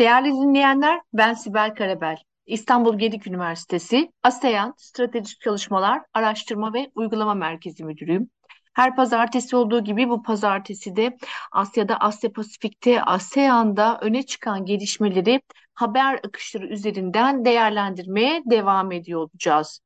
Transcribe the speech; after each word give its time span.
Değerli 0.00 0.32
dinleyenler, 0.32 1.00
ben 1.12 1.34
Sibel 1.34 1.74
Karabel. 1.74 2.16
İstanbul 2.46 2.98
Gedik 2.98 3.26
Üniversitesi 3.26 4.12
ASEAN 4.22 4.74
Stratejik 4.76 5.40
Çalışmalar 5.40 6.02
Araştırma 6.14 6.72
ve 6.72 6.90
Uygulama 6.94 7.34
Merkezi 7.34 7.84
Müdürüyüm. 7.84 8.30
Her 8.74 8.96
pazartesi 8.96 9.56
olduğu 9.56 9.84
gibi 9.84 10.08
bu 10.08 10.22
pazartesi 10.22 10.96
de 10.96 11.16
Asya'da, 11.52 11.96
Asya 11.96 12.32
Pasifik'te, 12.32 13.02
ASEAN'da 13.02 13.98
öne 14.00 14.22
çıkan 14.22 14.64
gelişmeleri 14.64 15.40
haber 15.74 16.14
akışları 16.14 16.66
üzerinden 16.66 17.44
değerlendirmeye 17.44 18.42
devam 18.44 18.92
ediyor 18.92 19.20
olacağız. 19.20 19.80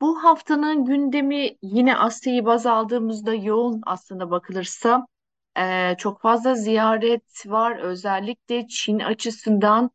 Bu 0.00 0.24
haftanın 0.24 0.84
gündemi 0.84 1.50
yine 1.62 1.96
Asya'yı 1.96 2.44
baz 2.44 2.66
aldığımızda 2.66 3.34
yoğun 3.34 3.80
aslında 3.86 4.30
bakılırsa 4.30 5.06
ee, 5.58 5.94
çok 5.98 6.20
fazla 6.20 6.54
ziyaret 6.54 7.46
var. 7.46 7.78
Özellikle 7.78 8.68
Çin 8.68 8.98
açısından 8.98 9.90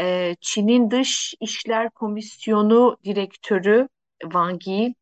e, 0.00 0.36
Çin'in 0.40 0.90
Dış 0.90 1.34
İşler 1.40 1.90
Komisyonu 1.90 2.96
Direktörü 3.04 3.88
Wang 4.22 4.68
Yi, 4.68 4.94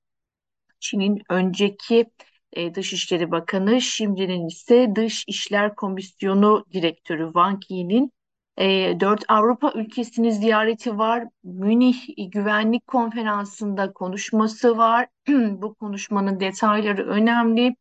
Çin'in 0.81 1.23
önceki 1.31 2.11
e, 2.53 2.75
Dışişleri 2.75 3.31
Bakanı, 3.31 3.81
şimdinin 3.81 4.47
ise 4.47 4.93
Dış 4.97 5.25
İşler 5.27 5.75
Komisyonu 5.75 6.65
Direktörü 6.73 7.25
Wang 7.25 7.63
Yi'nin 7.69 8.13
e, 8.59 9.01
dört 9.01 9.25
Avrupa 9.29 9.73
ülkesini 9.75 10.33
ziyareti 10.33 10.99
var. 10.99 11.25
Münih 11.45 11.97
Güvenlik 12.33 12.87
Konferansı'nda 12.87 13.93
konuşması 13.93 14.77
var. 14.77 15.09
Bu 15.29 15.75
konuşmanın 15.75 16.41
detayları 16.41 17.07
önemli. 17.09 17.75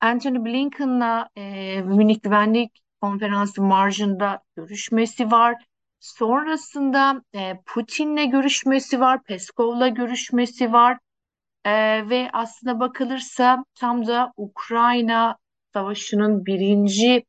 Anthony 0.00 0.44
Blinken'la 0.44 1.28
e, 1.36 1.82
Münih 1.82 2.22
Güvenlik 2.22 2.82
Konferansı 3.00 3.62
marjında 3.62 4.42
görüşmesi 4.56 5.30
var. 5.30 5.64
Sonrasında 6.00 7.22
e, 7.34 7.60
Putin'le 7.66 8.30
görüşmesi 8.30 9.00
var, 9.00 9.22
Peskov'la 9.24 9.88
görüşmesi 9.88 10.72
var. 10.72 10.98
E, 11.64 11.72
ve 12.08 12.30
aslına 12.32 12.80
bakılırsa 12.80 13.64
tam 13.74 14.06
da 14.06 14.32
Ukrayna 14.36 15.36
Savaşı'nın 15.74 16.46
birinci 16.46 17.24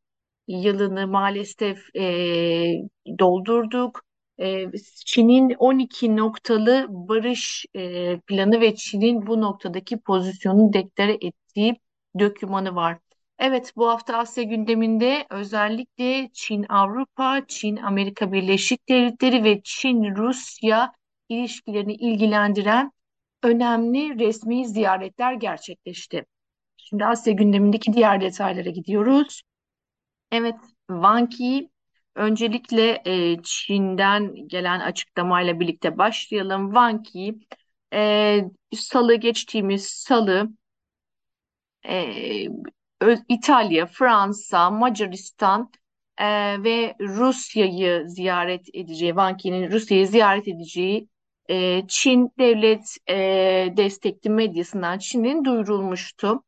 yılını 0.47 1.07
maalesef 1.07 1.95
e, 1.95 2.03
doldurduk. 3.19 4.01
E, 4.39 4.65
Çin'in 5.05 5.55
12 5.59 6.17
noktalı 6.17 6.85
barış 6.89 7.65
e, 7.75 8.19
planı 8.19 8.61
ve 8.61 8.75
Çin'in 8.75 9.27
bu 9.27 9.41
noktadaki 9.41 9.97
pozisyonunu 9.99 10.73
deklare 10.73 11.13
ettiği 11.21 11.75
dokümanı 12.19 12.75
var. 12.75 12.97
Evet, 13.39 13.73
bu 13.75 13.89
hafta 13.89 14.17
Asya 14.17 14.43
gündeminde 14.43 15.27
özellikle 15.29 16.29
Çin-Avrupa, 16.33 17.41
Çin-Amerika 17.47 18.31
Birleşik 18.31 18.89
Devletleri 18.89 19.43
ve 19.43 19.61
Çin-Rusya 19.63 20.91
ilişkilerini 21.29 21.93
ilgilendiren 21.93 22.91
önemli 23.43 24.19
resmi 24.19 24.67
ziyaretler 24.67 25.33
gerçekleşti. 25.33 26.25
Şimdi 26.77 27.05
Asya 27.05 27.33
gündemindeki 27.33 27.93
diğer 27.93 28.21
detaylara 28.21 28.69
gidiyoruz. 28.69 29.41
Evet, 30.31 30.55
Wang 30.87 31.39
Yi 31.39 31.69
öncelikle 32.15 33.01
e, 33.05 33.41
Çin'den 33.43 34.47
gelen 34.47 34.79
açıklamayla 34.79 35.59
birlikte 35.59 35.97
başlayalım. 35.97 36.67
Wang 36.67 37.05
Yi 37.13 37.39
e, 37.93 38.41
salı 38.75 39.15
geçtiğimiz 39.15 39.85
salı 39.85 40.49
e, 41.89 42.45
İtalya, 43.29 43.85
Fransa, 43.85 44.69
Macaristan 44.69 45.71
e, 46.17 46.25
ve 46.63 46.95
Rusya'yı 46.99 48.03
ziyaret 48.07 48.67
edeceği, 48.73 49.09
Wang 49.09 49.45
Yi'nin 49.45 49.71
Rusya'yı 49.71 50.07
ziyaret 50.07 50.47
edeceği 50.47 51.07
e, 51.49 51.87
Çin 51.87 52.31
devlet 52.39 52.97
e, 53.09 53.15
destekli 53.77 54.29
medyasından 54.29 54.97
Çin'in 54.97 55.45
duyurulmuştu. 55.45 56.43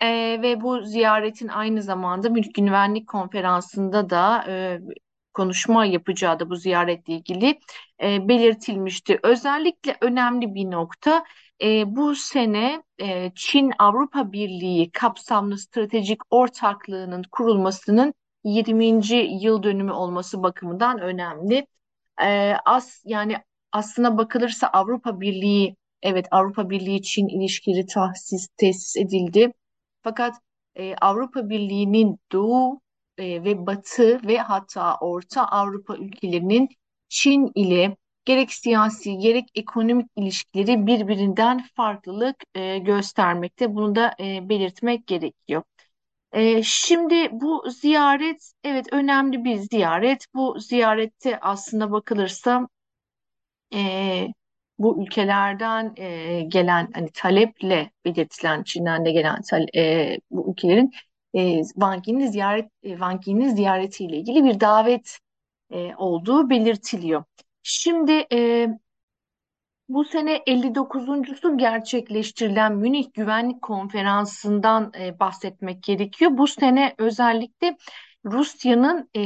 E, 0.00 0.38
ve 0.42 0.60
bu 0.60 0.82
ziyaretin 0.82 1.48
aynı 1.48 1.82
zamanda 1.82 2.28
Mülk 2.30 2.54
Güvenlik 2.54 3.08
Konferansı'nda 3.08 4.10
da 4.10 4.44
e, 4.48 4.80
konuşma 5.34 5.84
yapacağı 5.84 6.40
da 6.40 6.50
bu 6.50 6.56
ziyaretle 6.56 7.14
ilgili 7.14 7.58
e, 8.02 8.28
belirtilmişti. 8.28 9.18
Özellikle 9.22 9.96
önemli 10.00 10.54
bir 10.54 10.70
nokta 10.70 11.24
e, 11.62 11.96
bu 11.96 12.14
sene 12.14 12.82
e, 13.02 13.32
Çin-Avrupa 13.34 14.32
Birliği 14.32 14.90
kapsamlı 14.90 15.58
stratejik 15.58 16.20
ortaklığının 16.30 17.22
kurulmasının 17.32 18.14
20. 18.44 18.86
yıl 19.44 19.62
dönümü 19.62 19.92
olması 19.92 20.42
bakımından 20.42 20.98
önemli. 21.00 21.66
E, 22.22 22.54
as 22.64 23.02
yani 23.04 23.36
aslına 23.72 24.18
bakılırsa 24.18 24.66
Avrupa 24.66 25.20
Birliği 25.20 25.76
evet 26.02 26.26
Avrupa 26.30 26.70
Birliği 26.70 27.02
Çin 27.02 27.28
ilişkileri 27.28 27.86
tahsis 27.86 28.48
tesis 28.56 28.96
edildi. 28.96 29.52
Fakat 30.02 30.34
e, 30.74 30.94
Avrupa 30.94 31.48
Birliği'nin 31.48 32.18
Doğu 32.32 32.80
e, 33.18 33.44
ve 33.44 33.66
Batı 33.66 34.20
ve 34.28 34.38
hatta 34.38 34.96
Orta 35.00 35.44
Avrupa 35.44 35.96
ülkelerinin 35.96 36.68
Çin 37.08 37.50
ile 37.54 37.96
gerek 38.24 38.52
siyasi 38.52 39.18
gerek 39.18 39.48
ekonomik 39.54 40.06
ilişkileri 40.16 40.86
birbirinden 40.86 41.64
farklılık 41.76 42.36
e, 42.54 42.78
göstermekte. 42.78 43.74
Bunu 43.74 43.94
da 43.94 44.14
e, 44.20 44.48
belirtmek 44.48 45.06
gerekiyor. 45.06 45.62
E, 46.32 46.62
şimdi 46.62 47.28
bu 47.32 47.64
ziyaret 47.70 48.52
evet 48.64 48.86
önemli 48.92 49.44
bir 49.44 49.56
ziyaret. 49.56 50.26
Bu 50.34 50.60
ziyarette 50.60 51.40
aslında 51.40 51.92
bakılırsa 51.92 52.68
e, 53.74 54.28
bu 54.78 55.02
ülkelerden 55.02 55.92
e, 55.96 56.40
gelen 56.42 56.88
hani 56.94 57.10
taleple 57.14 57.90
belirtilen 58.04 58.62
Çin'den 58.62 59.04
de 59.04 59.12
gelen 59.12 59.40
e, 59.76 60.16
bu 60.30 60.50
ülkelerin 60.52 60.92
e, 61.34 61.64
Wang 61.64 62.04
ziyaret 62.30 62.70
e, 62.82 62.88
Wang 62.90 63.22
ziyaretiyle 63.56 64.16
ilgili 64.16 64.44
bir 64.44 64.60
davet 64.60 65.18
e, 65.70 65.94
olduğu 65.96 66.50
belirtiliyor. 66.50 67.24
Şimdi 67.62 68.26
e, 68.32 68.68
bu 69.88 70.04
sene 70.04 70.42
59.sü 70.46 71.56
gerçekleştirilen 71.56 72.76
Münih 72.76 73.14
Güvenlik 73.14 73.62
Konferansı'ndan 73.62 74.92
e, 74.98 75.18
bahsetmek 75.20 75.82
gerekiyor. 75.82 76.30
Bu 76.34 76.46
sene 76.46 76.94
özellikle 76.98 77.76
Rusya'nın 78.24 79.10
e, 79.16 79.20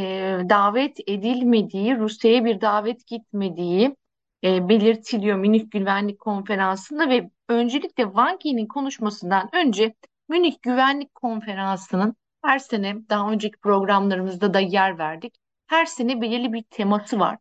davet 0.48 1.00
edilmediği, 1.06 1.98
Rusya'ya 1.98 2.44
bir 2.44 2.60
davet 2.60 3.06
gitmediği 3.06 3.96
e, 4.44 4.68
belirtiliyor 4.68 5.36
Münih 5.36 5.70
Güvenlik 5.70 6.18
Konferansı'nda 6.18 7.08
ve 7.08 7.30
öncelikle 7.48 8.04
Wang 8.04 8.40
Yi'nin 8.44 8.66
konuşmasından 8.66 9.50
önce 9.52 9.94
Münih 10.28 10.54
Güvenlik 10.62 11.14
Konferansı'nın 11.14 12.16
her 12.44 12.58
sene 12.58 12.96
daha 13.10 13.30
önceki 13.30 13.58
programlarımızda 13.58 14.54
da 14.54 14.60
yer 14.60 14.98
verdik. 14.98 15.34
Her 15.66 15.86
sene 15.86 16.20
belirli 16.20 16.52
bir 16.52 16.62
teması 16.62 17.18
var 17.20 17.38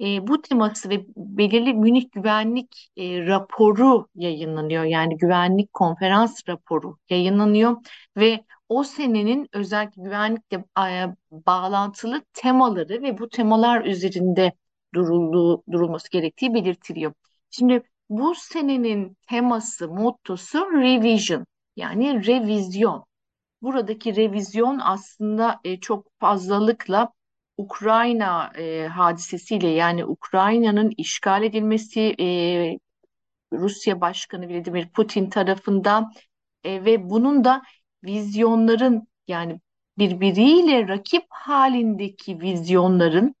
e, 0.00 0.26
bu 0.26 0.42
teması 0.42 0.90
ve 0.90 1.04
belirli 1.16 1.74
Münih 1.74 2.10
Güvenlik 2.12 2.90
e, 2.96 3.26
raporu 3.26 4.08
yayınlanıyor. 4.14 4.84
Yani 4.84 5.16
güvenlik 5.16 5.72
konferans 5.72 6.48
raporu 6.48 6.98
yayınlanıyor 7.10 7.76
ve 8.16 8.44
o 8.68 8.84
senenin 8.84 9.48
özellikle 9.52 10.02
güvenlikle 10.02 10.64
e, 10.78 11.06
bağlantılı 11.30 12.22
temaları 12.32 13.02
ve 13.02 13.18
bu 13.18 13.28
temalar 13.28 13.84
üzerinde 13.84 14.52
durulduğu, 14.94 15.62
durulması 15.72 16.10
gerektiği 16.10 16.54
belirtiliyor. 16.54 17.12
Şimdi 17.50 17.82
bu 18.10 18.34
senenin 18.34 19.16
teması, 19.28 19.88
mottosu 19.88 20.58
revision 20.72 21.46
yani 21.76 22.26
revizyon. 22.26 23.04
Buradaki 23.62 24.16
revizyon 24.16 24.78
aslında 24.82 25.60
e, 25.64 25.80
çok 25.80 26.06
fazlalıkla 26.20 27.12
Ukrayna 27.56 28.52
e, 28.58 28.86
hadisesiyle 28.86 29.68
yani 29.68 30.04
Ukrayna'nın 30.04 30.92
işgal 30.96 31.42
edilmesi 31.42 32.14
e, 32.20 32.26
Rusya 33.52 34.00
Başkanı 34.00 34.48
Vladimir 34.48 34.88
Putin 34.88 35.30
tarafından 35.30 36.12
e, 36.64 36.84
ve 36.84 37.10
bunun 37.10 37.44
da 37.44 37.62
vizyonların 38.04 39.08
yani 39.28 39.60
birbiriyle 39.98 40.88
rakip 40.88 41.24
halindeki 41.28 42.40
vizyonların 42.40 43.34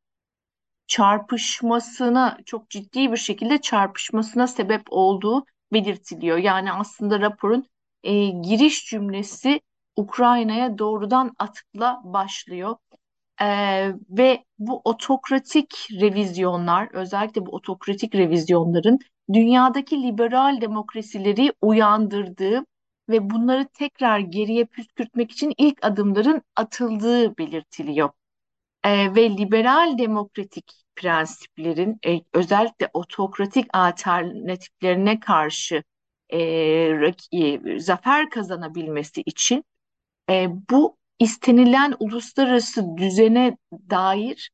çarpışmasına 0.86 2.38
çok 2.46 2.70
ciddi 2.70 3.12
bir 3.12 3.16
şekilde 3.16 3.60
çarpışmasına 3.60 4.46
sebep 4.46 4.82
olduğu 4.90 5.44
belirtiliyor. 5.72 6.38
Yani 6.38 6.72
aslında 6.72 7.20
raporun 7.20 7.66
e, 8.02 8.26
giriş 8.26 8.86
cümlesi 8.86 9.60
Ukrayna'ya 9.96 10.78
doğrudan 10.78 11.32
atıkla 11.38 12.00
başlıyor. 12.04 12.76
Ee, 13.42 13.92
ve 14.10 14.44
bu 14.58 14.80
otokratik 14.84 15.88
revizyonlar, 16.00 16.88
özellikle 16.92 17.46
bu 17.46 17.50
otokratik 17.50 18.14
revizyonların 18.14 18.98
dünyadaki 19.32 20.02
liberal 20.02 20.60
demokrasileri 20.60 21.52
uyandırdığı 21.62 22.64
ve 23.08 23.30
bunları 23.30 23.68
tekrar 23.68 24.18
geriye 24.18 24.64
püskürtmek 24.64 25.30
için 25.32 25.54
ilk 25.58 25.84
adımların 25.86 26.42
atıldığı 26.56 27.38
belirtiliyor. 27.38 28.10
Ee, 28.84 29.14
ve 29.14 29.30
liberal 29.30 29.98
demokratik 29.98 30.72
prensiplerin 30.96 31.98
e, 32.06 32.20
özellikle 32.32 32.90
otokratik 32.92 33.66
alternatiflerine 33.72 35.20
karşı 35.20 35.82
e, 36.30 36.38
e, 37.32 37.78
zafer 37.78 38.30
kazanabilmesi 38.30 39.22
için 39.26 39.64
e, 40.30 40.48
bu 40.70 40.96
istenilen 41.18 41.94
uluslararası 42.00 42.96
düzene 42.96 43.56
dair 43.90 44.50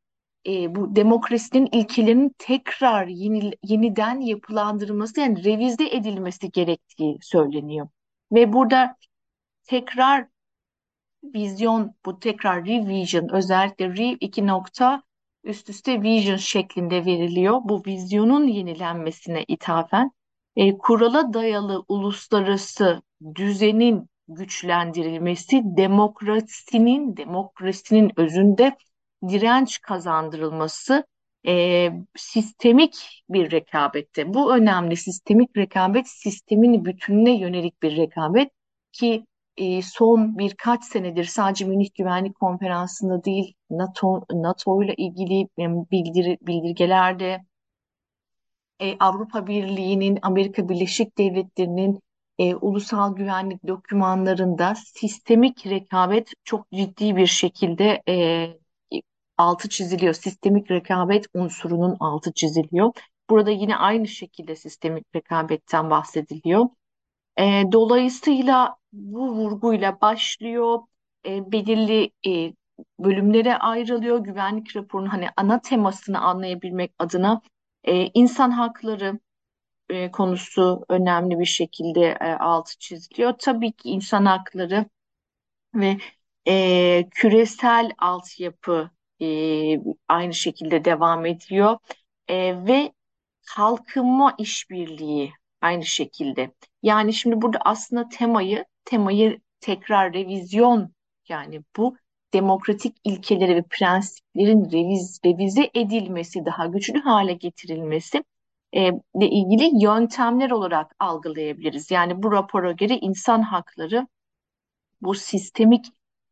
e, 0.46 0.74
bu 0.74 0.96
demokrasinin 0.96 1.68
ilkelerinin 1.72 2.34
tekrar 2.38 3.06
yeni, 3.06 3.52
yeniden 3.62 4.20
yapılandırılması 4.20 5.20
yani 5.20 5.44
revize 5.44 5.88
edilmesi 5.88 6.50
gerektiği 6.50 7.18
söyleniyor. 7.22 7.88
Ve 8.32 8.52
burada 8.52 8.96
tekrar 9.64 10.26
vizyon, 11.24 11.94
bu 12.06 12.20
tekrar 12.20 12.64
revision 12.64 13.28
özellikle 13.32 13.96
re 13.96 14.16
iki 14.20 14.46
nokta 14.46 15.02
üst 15.44 15.70
üste 15.70 16.02
vision 16.02 16.36
şeklinde 16.36 17.04
veriliyor. 17.04 17.60
Bu 17.64 17.82
vizyonun 17.86 18.46
yenilenmesine 18.46 19.44
ithafen 19.48 20.10
e, 20.56 20.78
kurala 20.78 21.32
dayalı 21.34 21.84
uluslararası 21.88 23.02
düzenin 23.34 24.09
güçlendirilmesi, 24.35 25.62
demokrasinin 25.65 27.17
demokrasinin 27.17 28.12
özünde 28.17 28.77
direnç 29.29 29.81
kazandırılması 29.81 31.05
e, 31.47 31.88
sistemik 32.17 33.25
bir 33.29 33.50
rekabette. 33.50 34.35
Bu 34.35 34.56
önemli 34.56 34.97
sistemik 34.97 35.56
rekabet 35.56 36.09
sistemin 36.09 36.85
bütününe 36.85 37.38
yönelik 37.38 37.82
bir 37.82 37.97
rekabet 37.97 38.50
ki 38.93 39.27
e, 39.56 39.82
son 39.82 40.38
birkaç 40.38 40.85
senedir 40.85 41.25
sadece 41.25 41.65
Münih 41.65 41.88
Güvenlik 41.99 42.35
Konferansı'nda 42.35 43.25
değil 43.25 43.55
NATO 43.71 44.25
NATO 44.32 44.82
ile 44.82 44.94
ilgili 44.94 45.49
bildir, 45.59 46.38
bildirgelerde 46.43 47.41
e, 48.81 48.97
Avrupa 48.99 49.47
Birliği'nin, 49.47 50.19
Amerika 50.23 50.69
Birleşik 50.69 51.19
Devletleri'nin 51.19 52.00
e, 52.40 52.54
ulusal 52.54 53.16
güvenlik 53.16 53.66
dokümanlarında 53.66 54.75
sistemik 54.75 55.66
rekabet 55.66 56.32
çok 56.44 56.70
ciddi 56.72 57.16
bir 57.16 57.26
şekilde 57.26 58.02
e, 58.08 58.46
altı 59.38 59.69
çiziliyor. 59.69 60.14
Sistemik 60.14 60.70
rekabet 60.70 61.26
unsurunun 61.34 61.96
altı 62.00 62.32
çiziliyor. 62.32 62.92
Burada 63.31 63.50
yine 63.50 63.76
aynı 63.76 64.08
şekilde 64.08 64.56
sistemik 64.56 65.06
rekabetten 65.16 65.90
bahsediliyor. 65.90 66.66
E, 67.38 67.62
dolayısıyla 67.72 68.76
bu 68.93 69.32
vurguyla 69.34 70.00
başlıyor, 70.00 70.78
e, 71.26 71.52
belirli 71.52 72.10
e, 72.26 72.52
bölümlere 72.98 73.56
ayrılıyor. 73.56 74.19
Güvenlik 74.19 74.76
raporunun 74.76 75.08
hani 75.08 75.26
ana 75.36 75.60
temasını 75.60 76.20
anlayabilmek 76.20 76.93
adına 76.98 77.40
e, 77.84 78.06
insan 78.14 78.50
hakları 78.50 79.20
e, 79.90 80.10
konusu 80.10 80.84
önemli 80.88 81.40
bir 81.40 81.44
şekilde 81.44 82.00
e, 82.20 82.32
altı 82.32 82.78
çiziliyor. 82.78 83.34
Tabii 83.38 83.72
ki 83.72 83.88
insan 83.88 84.25
hakları 84.25 84.87
ve 85.75 85.96
e, 86.48 87.08
küresel 87.10 87.90
altyapı 87.98 88.90
e, 89.22 89.26
aynı 90.08 90.34
şekilde 90.34 90.84
devam 90.84 91.26
ediyor 91.26 91.78
e, 92.28 92.66
ve 92.66 92.92
kalkınma 93.46 94.34
işbirliği 94.38 95.32
aynı 95.60 95.84
şekilde. 95.87 96.52
Yani 96.82 97.14
şimdi 97.14 97.43
burada 97.43 97.58
aslında 97.64 98.08
temayı 98.08 98.64
temayı 98.84 99.40
tekrar 99.60 100.12
revizyon 100.14 100.94
yani 101.28 101.62
bu 101.76 101.96
demokratik 102.32 102.96
ilkeleri 103.04 103.56
ve 103.56 103.62
prensiplerin 103.70 104.64
reviz, 104.72 105.20
revize 105.25 105.70
edilmesi, 105.75 106.44
daha 106.44 106.66
güçlü 106.66 107.00
hale 107.00 107.32
getirilmesi 107.32 108.25
e, 108.72 108.81
ile 109.14 109.28
ilgili 109.31 109.84
yöntemler 109.84 110.50
olarak 110.50 110.96
algılayabiliriz. 110.99 111.90
Yani 111.90 112.22
bu 112.22 112.32
rapora 112.32 112.72
göre 112.72 112.99
insan 112.99 113.43
hakları 113.43 114.06
bu 115.00 115.14
sistemik 115.14 115.87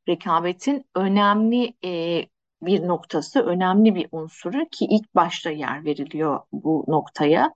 rekabetin 0.09 0.85
önemli 0.95 1.75
e, 1.85 2.23
bir 2.63 2.87
noktası, 2.87 3.41
önemli 3.41 3.95
bir 3.95 4.09
unsuru 4.13 4.69
ki 4.73 4.87
ilk 4.91 5.15
başta 5.15 5.51
yer 5.51 5.85
veriliyor 5.85 6.41
bu 6.53 6.85
noktaya. 6.89 7.55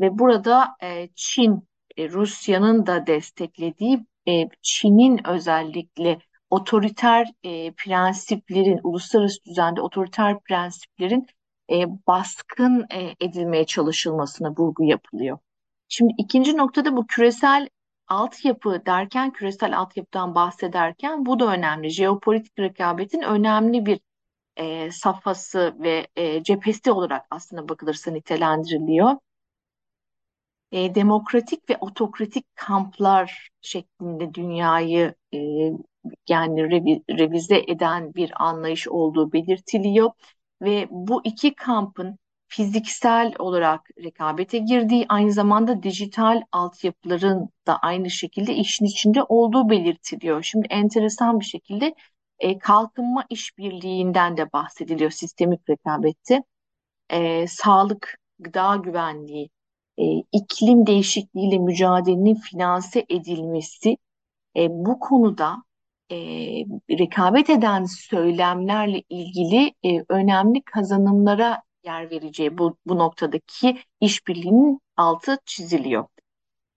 Ve 0.00 0.18
burada 0.18 0.76
e, 0.82 1.08
Çin, 1.14 1.68
e, 1.96 2.08
Rusya'nın 2.08 2.86
da 2.86 3.06
desteklediği 3.06 4.06
e, 4.28 4.48
Çin'in 4.62 5.28
özellikle 5.28 6.18
otoriter 6.50 7.28
e, 7.42 7.72
prensiplerin, 7.72 8.80
uluslararası 8.82 9.44
düzende 9.44 9.80
otoriter 9.80 10.40
prensiplerin 10.40 11.26
e, 11.70 11.86
baskın 12.06 12.86
e, 12.92 13.14
edilmeye 13.20 13.66
çalışılmasına 13.66 14.50
vurgu 14.50 14.84
yapılıyor. 14.84 15.38
Şimdi 15.88 16.14
ikinci 16.18 16.56
noktada 16.56 16.96
bu 16.96 17.06
küresel 17.06 17.68
altyapı 18.08 18.82
derken, 18.86 19.32
küresel 19.32 19.78
altyapıdan 19.78 20.34
bahsederken 20.34 21.26
bu 21.26 21.40
da 21.40 21.46
önemli. 21.46 21.90
Jeopolitik 21.90 22.58
rekabetin 22.58 23.22
önemli 23.22 23.86
bir 23.86 24.00
e, 24.56 24.90
safhası 24.90 25.76
ve 25.78 26.06
e, 26.16 26.42
cephesi 26.42 26.92
olarak 26.92 27.26
aslında 27.30 27.68
bakılırsa 27.68 28.10
nitelendiriliyor 28.10 29.16
e, 30.74 30.94
demokratik 30.94 31.70
ve 31.70 31.76
otokratik 31.80 32.56
kamplar 32.56 33.50
şeklinde 33.60 34.34
dünyayı 34.34 35.14
e, 35.34 35.38
yani 36.28 36.70
revi, 36.70 37.02
revize 37.10 37.64
eden 37.68 38.14
bir 38.14 38.32
anlayış 38.44 38.88
olduğu 38.88 39.32
belirtiliyor 39.32 40.10
ve 40.62 40.88
bu 40.90 41.20
iki 41.24 41.54
kampın 41.54 42.18
fiziksel 42.48 43.34
olarak 43.38 43.88
rekabete 44.04 44.58
girdiği 44.58 45.06
aynı 45.08 45.32
zamanda 45.32 45.82
dijital 45.82 46.42
altyapıların 46.52 47.48
da 47.66 47.78
aynı 47.78 48.10
şekilde 48.10 48.54
işin 48.54 48.84
içinde 48.84 49.22
olduğu 49.22 49.70
belirtiliyor. 49.70 50.42
Şimdi 50.42 50.66
enteresan 50.70 51.40
bir 51.40 51.44
şekilde 51.44 51.94
e, 52.38 52.58
kalkınma 52.58 53.24
işbirliğinden 53.30 54.36
de 54.36 54.52
bahsediliyor 54.52 55.10
sistemik 55.10 55.70
rekabette. 55.70 56.42
E, 57.10 57.46
sağlık, 57.46 58.18
gıda 58.38 58.76
güvenliği, 58.76 59.50
e, 59.98 60.04
iklim 60.32 60.86
değişikliğiyle 60.86 61.58
mücadelenin 61.58 62.34
finanse 62.34 63.06
edilmesi 63.08 63.96
e, 64.56 64.68
bu 64.70 64.98
konuda 64.98 65.64
e, 66.10 66.16
rekabet 66.98 67.50
eden 67.50 67.84
söylemlerle 67.84 69.02
ilgili 69.08 69.74
e, 69.84 70.04
önemli 70.08 70.62
kazanımlara 70.62 71.62
yer 71.84 72.10
vereceği 72.10 72.58
bu, 72.58 72.76
bu 72.86 72.98
noktadaki 72.98 73.78
işbirliğinin 74.00 74.80
altı 74.96 75.38
çiziliyor. 75.44 76.06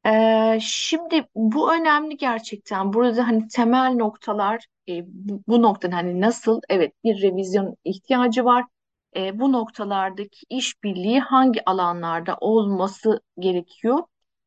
Ee, 0.05 0.59
şimdi 0.61 1.27
bu 1.35 1.73
önemli 1.73 2.17
gerçekten. 2.17 2.93
Burada 2.93 3.27
hani 3.27 3.47
temel 3.47 3.93
noktalar 3.95 4.65
e, 4.89 5.03
bu, 5.07 5.41
bu 5.47 5.61
noktanın 5.61 5.91
hani 5.93 6.21
nasıl 6.21 6.61
evet 6.69 6.93
bir 7.03 7.21
revizyon 7.21 7.75
ihtiyacı 7.83 8.45
var 8.45 8.65
e, 9.15 9.39
bu 9.39 9.51
noktalardaki 9.51 10.45
işbirliği 10.49 11.19
hangi 11.19 11.65
alanlarda 11.65 12.37
olması 12.41 13.21
gerekiyor? 13.39 13.99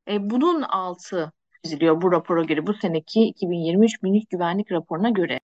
E, 0.09 0.31
bunun 0.31 0.63
altı 0.63 1.33
çiziliyor 1.65 2.03
bu 2.03 2.13
rapora 2.13 2.43
göre, 2.43 2.67
bu 2.67 2.75
seneki 2.75 3.21
2023 3.21 4.03
Münih 4.03 4.25
Güvenlik 4.31 4.73
Raporu'na 4.73 5.11
göre. 5.11 5.41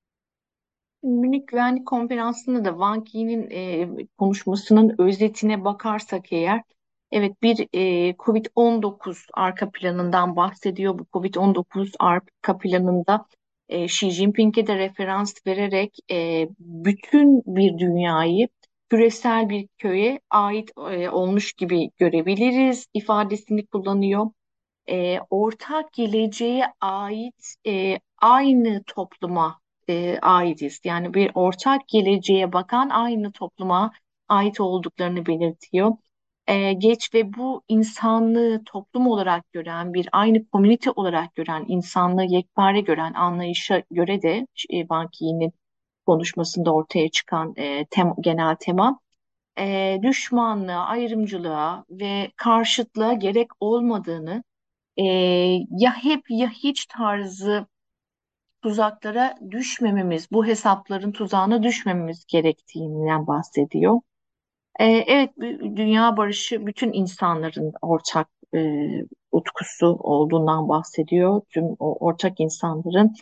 Münih 1.02 1.46
Güvenlik 1.46 1.86
Konferansı'nda 1.86 2.64
da 2.64 2.70
Wang 2.70 3.06
Yi'nin 3.14 3.50
e, 3.50 3.88
konuşmasının 4.18 4.94
özetine 4.98 5.64
bakarsak 5.64 6.32
eğer, 6.32 6.62
evet 7.10 7.42
bir 7.42 7.68
e, 7.72 8.14
COVID-19 8.14 9.26
arka 9.34 9.70
planından 9.70 10.36
bahsediyor. 10.36 10.98
Bu 10.98 11.06
COVID-19 11.12 11.94
arka 11.98 12.58
planında 12.58 13.26
e, 13.68 13.84
Xi 13.84 14.10
Jinping'e 14.10 14.66
de 14.66 14.78
referans 14.78 15.34
vererek 15.46 15.98
e, 16.10 16.48
bütün 16.58 17.42
bir 17.46 17.78
dünyayı 17.78 18.48
küresel 18.88 19.48
bir 19.48 19.68
köye 19.78 20.20
ait 20.30 20.70
e, 20.90 21.08
olmuş 21.10 21.52
gibi 21.52 21.90
görebiliriz 21.98 22.86
ifadesini 22.94 23.66
kullanıyor. 23.66 24.26
E, 24.90 25.20
ortak 25.30 25.92
geleceğe 25.92 26.66
ait 26.80 27.54
e, 27.66 27.98
aynı 28.18 28.82
topluma 28.86 29.60
e, 29.88 30.18
aitiz. 30.22 30.80
Yani 30.84 31.14
bir 31.14 31.30
ortak 31.34 31.88
geleceğe 31.88 32.52
bakan 32.52 32.88
aynı 32.90 33.32
topluma 33.32 33.92
ait 34.28 34.60
olduklarını 34.60 35.26
belirtiyor. 35.26 35.92
E, 36.46 36.72
geç 36.72 37.14
ve 37.14 37.34
bu 37.34 37.62
insanlığı 37.68 38.62
toplum 38.64 39.06
olarak 39.06 39.52
gören, 39.52 39.94
bir 39.94 40.08
aynı 40.12 40.46
komünite 40.46 40.90
olarak 40.90 41.34
gören, 41.34 41.64
insanlığı 41.68 42.24
yekpare 42.24 42.80
gören 42.80 43.14
anlayışa 43.14 43.82
göre 43.90 44.22
de 44.22 44.46
e, 44.72 44.88
Ban 44.88 45.08
Ki-moon'un 45.08 45.52
konuşmasında 46.06 46.74
ortaya 46.74 47.08
çıkan 47.10 47.54
e, 47.56 47.86
tem, 47.90 48.14
genel 48.20 48.56
tema 48.60 49.00
e, 49.58 49.98
düşmanlığa, 50.02 50.84
ayrımcılığa 50.84 51.84
ve 51.90 52.30
karşıtlığa 52.36 53.12
gerek 53.12 53.48
olmadığını 53.60 54.44
e, 54.96 55.04
ya 55.70 55.92
hep 56.02 56.22
ya 56.30 56.50
hiç 56.50 56.86
tarzı 56.86 57.66
tuzaklara 58.62 59.38
düşmememiz, 59.50 60.30
bu 60.32 60.46
hesapların 60.46 61.12
tuzağına 61.12 61.62
düşmememiz 61.62 62.24
gerektiğinden 62.26 63.26
bahsediyor. 63.26 64.00
Ee, 64.80 64.84
evet, 64.86 65.30
dünya 65.76 66.16
barışı 66.16 66.66
bütün 66.66 66.92
insanların 66.92 67.72
ortak 67.82 68.28
e, 68.54 68.60
utkusu 69.32 69.86
olduğundan 69.86 70.68
bahsediyor. 70.68 71.40
Tüm 71.50 71.64
o 71.64 72.06
ortak 72.06 72.40
insanların 72.40 73.14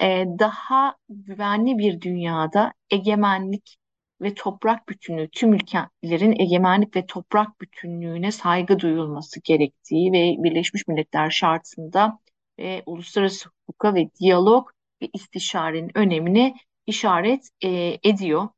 e, 0.00 0.24
daha 0.38 0.96
güvenli 1.08 1.78
bir 1.78 2.00
dünyada 2.00 2.72
egemenlik 2.90 3.76
ve 4.22 4.34
toprak 4.34 4.88
bütünlüğü, 4.88 5.28
tüm 5.28 5.54
ülkelerin 5.54 6.40
egemenlik 6.40 6.96
ve 6.96 7.06
toprak 7.06 7.60
bütünlüğüne 7.60 8.32
saygı 8.32 8.78
duyulması 8.78 9.40
gerektiği 9.44 10.12
ve 10.12 10.42
Birleşmiş 10.44 10.88
Milletler 10.88 11.30
şartında 11.30 12.18
ve 12.58 12.82
uluslararası 12.86 13.48
hukuka 13.48 13.94
ve 13.94 14.10
diyalog 14.20 14.70
ve 15.02 15.08
istişarenin 15.12 15.90
önemini 15.94 16.54
işaret 16.86 17.48
e, 17.64 17.98
ediyor. 18.04 18.48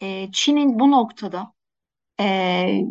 E, 0.00 0.32
Çin'in 0.32 0.78
bu 0.78 0.90
noktada 0.90 1.52
e, 2.20 2.82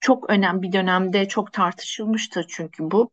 çok 0.00 0.30
önemli 0.30 0.62
bir 0.62 0.72
dönemde 0.72 1.28
çok 1.28 1.52
tartışılmıştı 1.52 2.46
çünkü 2.48 2.90
bu 2.90 3.10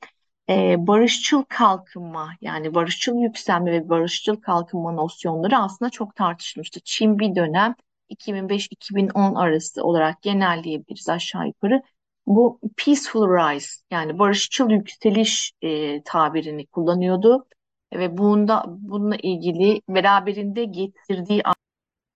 e, 0.49 0.75
barışçıl 0.87 1.43
kalkınma 1.43 2.29
yani 2.41 2.75
barışçıl 2.75 3.15
yükselme 3.15 3.71
ve 3.71 3.89
barışçıl 3.89 4.35
kalkınma 4.35 4.91
nosyonları 4.91 5.57
aslında 5.57 5.89
çok 5.91 6.15
tartışılmıştı. 6.15 6.79
Çin 6.83 7.19
bir 7.19 7.35
dönem 7.35 7.75
2005-2010 8.11 9.35
arası 9.35 9.83
olarak 9.83 10.21
genelleyebiliriz 10.21 11.09
aşağı 11.09 11.47
yukarı. 11.47 11.81
Bu 12.27 12.59
peaceful 12.77 13.27
rise 13.27 13.81
yani 13.91 14.19
barışçıl 14.19 14.69
yükseliş 14.69 15.51
e, 15.61 16.03
tabirini 16.03 16.67
kullanıyordu 16.67 17.45
ve 17.93 18.17
bunda 18.17 18.65
bununla 18.67 19.15
ilgili 19.15 19.81
beraberinde 19.89 20.65
getirdiği 20.65 21.43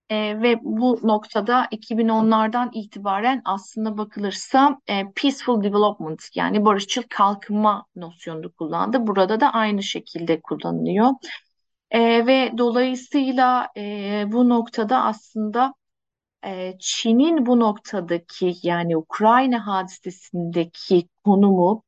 e, 0.09 0.41
ve 0.41 0.59
bu 0.63 0.99
noktada 1.03 1.67
2010'lardan 1.71 2.69
itibaren 2.73 3.41
aslında 3.45 3.97
bakılırsa 3.97 4.79
e, 4.87 5.11
peaceful 5.15 5.63
development 5.63 6.29
yani 6.35 6.65
barışçıl 6.65 7.03
kalkınma 7.09 7.85
nosyonunu 7.95 8.51
kullandı. 8.53 9.07
Burada 9.07 9.39
da 9.39 9.53
aynı 9.53 9.83
şekilde 9.83 10.41
kullanılıyor. 10.41 11.09
E, 11.91 12.27
ve 12.27 12.51
dolayısıyla 12.57 13.69
e, 13.77 14.23
bu 14.27 14.49
noktada 14.49 15.03
aslında 15.03 15.73
Çin'in 16.79 17.45
bu 17.45 17.59
noktadaki 17.59 18.53
yani 18.63 18.97
Ukrayna 18.97 19.67
hadisesindeki 19.67 21.07
konumu 21.23 21.83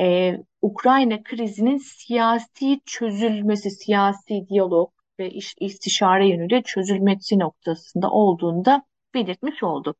e, 0.00 0.36
Ukrayna 0.62 1.22
krizinin 1.22 1.78
siyasi 1.78 2.80
çözülmesi, 2.86 3.70
siyasi 3.70 4.48
diyalog 4.48 4.92
ve 5.18 5.30
iş, 5.30 5.54
istişare 5.60 6.28
yönüyle 6.28 6.62
çözülmesi 6.62 7.38
noktasında 7.38 8.10
olduğunda 8.10 8.82
belirtmiş 9.14 9.62
oldu. 9.62 9.94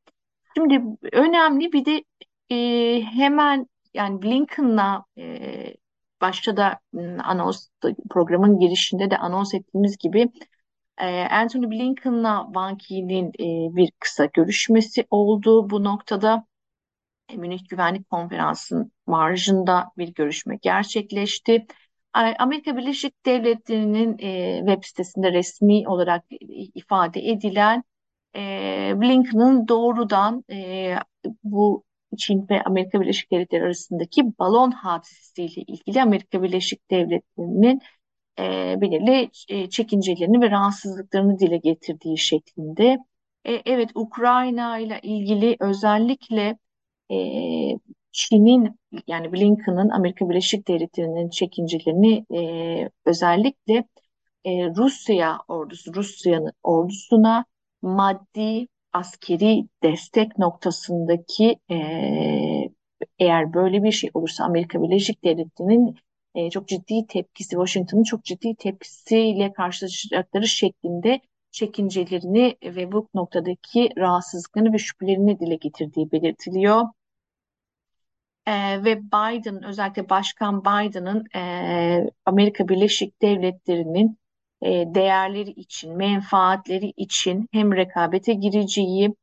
Şimdi 0.57 0.81
önemli 1.11 1.71
bir 1.73 1.85
de 1.85 2.03
e, 2.49 3.01
hemen 3.01 3.67
yani 3.93 4.21
Blinken'la 4.21 5.05
e, 5.17 5.47
başta 6.21 6.57
da 6.57 6.79
anons 7.23 7.67
programın 8.09 8.59
girişinde 8.59 9.11
de 9.11 9.17
anons 9.17 9.53
ettiğimiz 9.53 9.97
gibi 9.97 10.29
e, 10.97 11.05
Anthony 11.23 11.71
Blinken'la 11.71 12.53
Ban 12.53 12.77
Ki-moon'in 12.77 13.27
e, 13.29 13.75
bir 13.75 13.91
kısa 13.99 14.25
görüşmesi 14.25 15.05
oldu 15.09 15.69
bu 15.69 15.83
noktada. 15.83 16.45
Münih 17.35 17.69
Güvenlik 17.69 18.09
Konferansı'nın 18.09 18.91
marjında 19.07 19.91
bir 19.97 20.13
görüşme 20.13 20.59
gerçekleşti. 20.61 21.65
Amerika 22.13 22.77
Birleşik 22.77 23.25
Devletleri'nin 23.25 24.17
e, 24.19 24.57
web 24.59 24.83
sitesinde 24.83 25.33
resmi 25.33 25.89
olarak 25.89 26.23
ifade 26.75 27.19
edilen 27.29 27.83
e, 28.35 28.39
Blinken'ın 28.95 29.67
doğrudan 29.67 30.43
e, 30.51 30.95
bu 31.43 31.83
Çin 32.17 32.49
ve 32.49 32.63
Amerika 32.63 33.01
Birleşik 33.01 33.31
Devletleri 33.31 33.63
arasındaki 33.63 34.23
balon 34.39 34.71
hadisesiyle 34.71 35.61
ilgili 35.61 36.01
Amerika 36.01 36.43
Birleşik 36.43 36.91
Devletleri'nin 36.91 37.81
e, 38.39 38.75
belirli 38.81 39.29
e, 39.49 39.69
çekincelerini 39.69 40.41
ve 40.41 40.51
rahatsızlıklarını 40.51 41.39
dile 41.39 41.57
getirdiği 41.57 42.17
şeklinde. 42.17 42.97
E, 43.45 43.61
evet 43.65 43.89
Ukrayna 43.95 44.79
ile 44.79 44.99
ilgili 45.03 45.57
özellikle 45.59 46.57
e, 47.11 47.17
Çin'in 48.11 48.79
yani 49.07 49.33
Blinken'ın 49.33 49.89
Amerika 49.89 50.29
Birleşik 50.29 50.67
Devletleri'nin 50.67 51.29
çekincelerini 51.29 52.25
e, 52.33 52.89
özellikle 53.05 53.83
e, 54.45 54.51
Rusya 54.75 55.39
ordusu, 55.47 55.93
Rusya'nın 55.93 56.51
ordusuna 56.63 57.45
maddi 57.81 58.67
askeri 58.93 59.67
destek 59.83 60.37
noktasındaki 60.37 61.59
e, 61.71 61.77
eğer 63.19 63.53
böyle 63.53 63.83
bir 63.83 63.91
şey 63.91 64.09
olursa 64.13 64.43
Amerika 64.43 64.81
Birleşik 64.83 65.23
Devletleri'nin 65.23 65.95
e, 66.35 66.49
çok 66.49 66.67
ciddi 66.67 67.07
tepkisi, 67.07 67.49
Washington'ın 67.49 68.03
çok 68.03 68.23
ciddi 68.25 68.55
tepkisiyle 68.55 69.53
karşılaşacakları 69.53 70.47
şeklinde 70.47 71.21
çekincelerini 71.51 72.57
ve 72.63 72.91
bu 72.91 73.09
noktadaki 73.13 73.89
rahatsızlıklarını 73.97 74.73
ve 74.73 74.77
şüphelerini 74.77 75.39
dile 75.39 75.55
getirdiği 75.55 76.11
belirtiliyor. 76.11 76.85
E, 78.45 78.83
ve 78.83 79.01
Biden 79.01 79.63
özellikle 79.63 80.09
Başkan 80.09 80.61
Biden'ın 80.61 81.25
e, 81.35 82.11
Amerika 82.25 82.67
Birleşik 82.67 83.21
Devletleri'nin 83.21 84.17
e, 84.61 84.69
değerleri 84.69 85.49
için, 85.49 85.97
menfaatleri 85.97 86.93
için 86.97 87.47
hem 87.51 87.75
rekabete 87.75 88.33
gireceği 88.33 89.15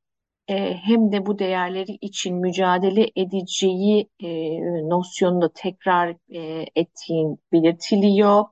e, 0.50 0.75
hem 0.75 1.12
de 1.12 1.26
bu 1.26 1.38
değerleri 1.38 1.92
için 2.00 2.37
mücadele 2.37 3.11
edeceği 3.16 4.09
e, 4.21 4.28
nosyonunu 4.88 5.52
tekrar 5.54 6.16
e, 6.28 6.66
ettiğin 6.76 7.38
belirtiliyor 7.52 8.45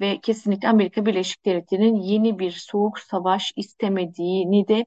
ve 0.00 0.20
kesinlikle 0.20 0.68
Amerika 0.68 1.06
Birleşik 1.06 1.44
Devletleri'nin 1.46 1.96
yeni 1.96 2.38
bir 2.38 2.50
soğuk 2.50 2.98
savaş 2.98 3.52
istemediğini 3.56 4.68
de 4.68 4.86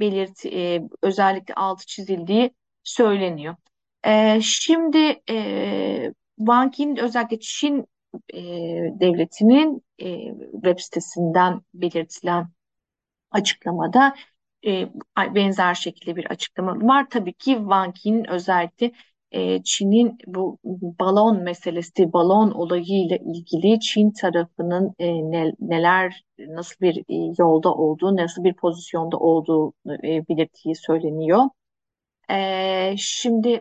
belirt 0.00 0.46
e, 0.46 0.82
özellikle 1.02 1.54
altı 1.54 1.86
çizildiği 1.86 2.50
söyleniyor. 2.84 3.56
E, 4.04 4.40
şimdi 4.42 5.22
e, 5.30 6.12
Wang 6.38 6.80
Yin 6.80 6.96
özellikle 6.96 7.40
Çin 7.40 7.86
e, 8.34 8.42
devletinin 9.00 9.82
e, 9.98 10.34
web 10.52 10.78
sitesinden 10.78 11.60
belirtilen 11.74 12.48
açıklamada 13.30 14.14
e, 14.66 14.88
benzer 15.34 15.74
şekilde 15.74 16.16
bir 16.16 16.26
açıklama 16.26 16.76
var. 16.88 17.06
Tabii 17.10 17.32
ki 17.32 17.54
Wang 17.54 17.94
Yi'nin 18.04 18.30
özellikle 18.30 18.92
e, 19.30 19.62
Çin'in 19.62 20.18
bu 20.26 20.58
balon 21.00 21.42
meselesi, 21.42 22.12
balon 22.12 22.50
olayıyla 22.50 23.16
ilgili 23.16 23.80
Çin 23.80 24.10
tarafının 24.10 24.94
e, 24.98 25.06
ne, 25.30 25.52
neler, 25.60 26.24
nasıl 26.38 26.76
bir 26.80 26.96
e, 26.96 27.34
yolda 27.38 27.74
olduğu, 27.74 28.16
nasıl 28.16 28.44
bir 28.44 28.54
pozisyonda 28.54 29.16
olduğu 29.16 29.72
e, 30.04 30.28
belirttiği 30.28 30.74
söyleniyor. 30.76 31.42
E, 32.30 32.94
şimdi 32.98 33.60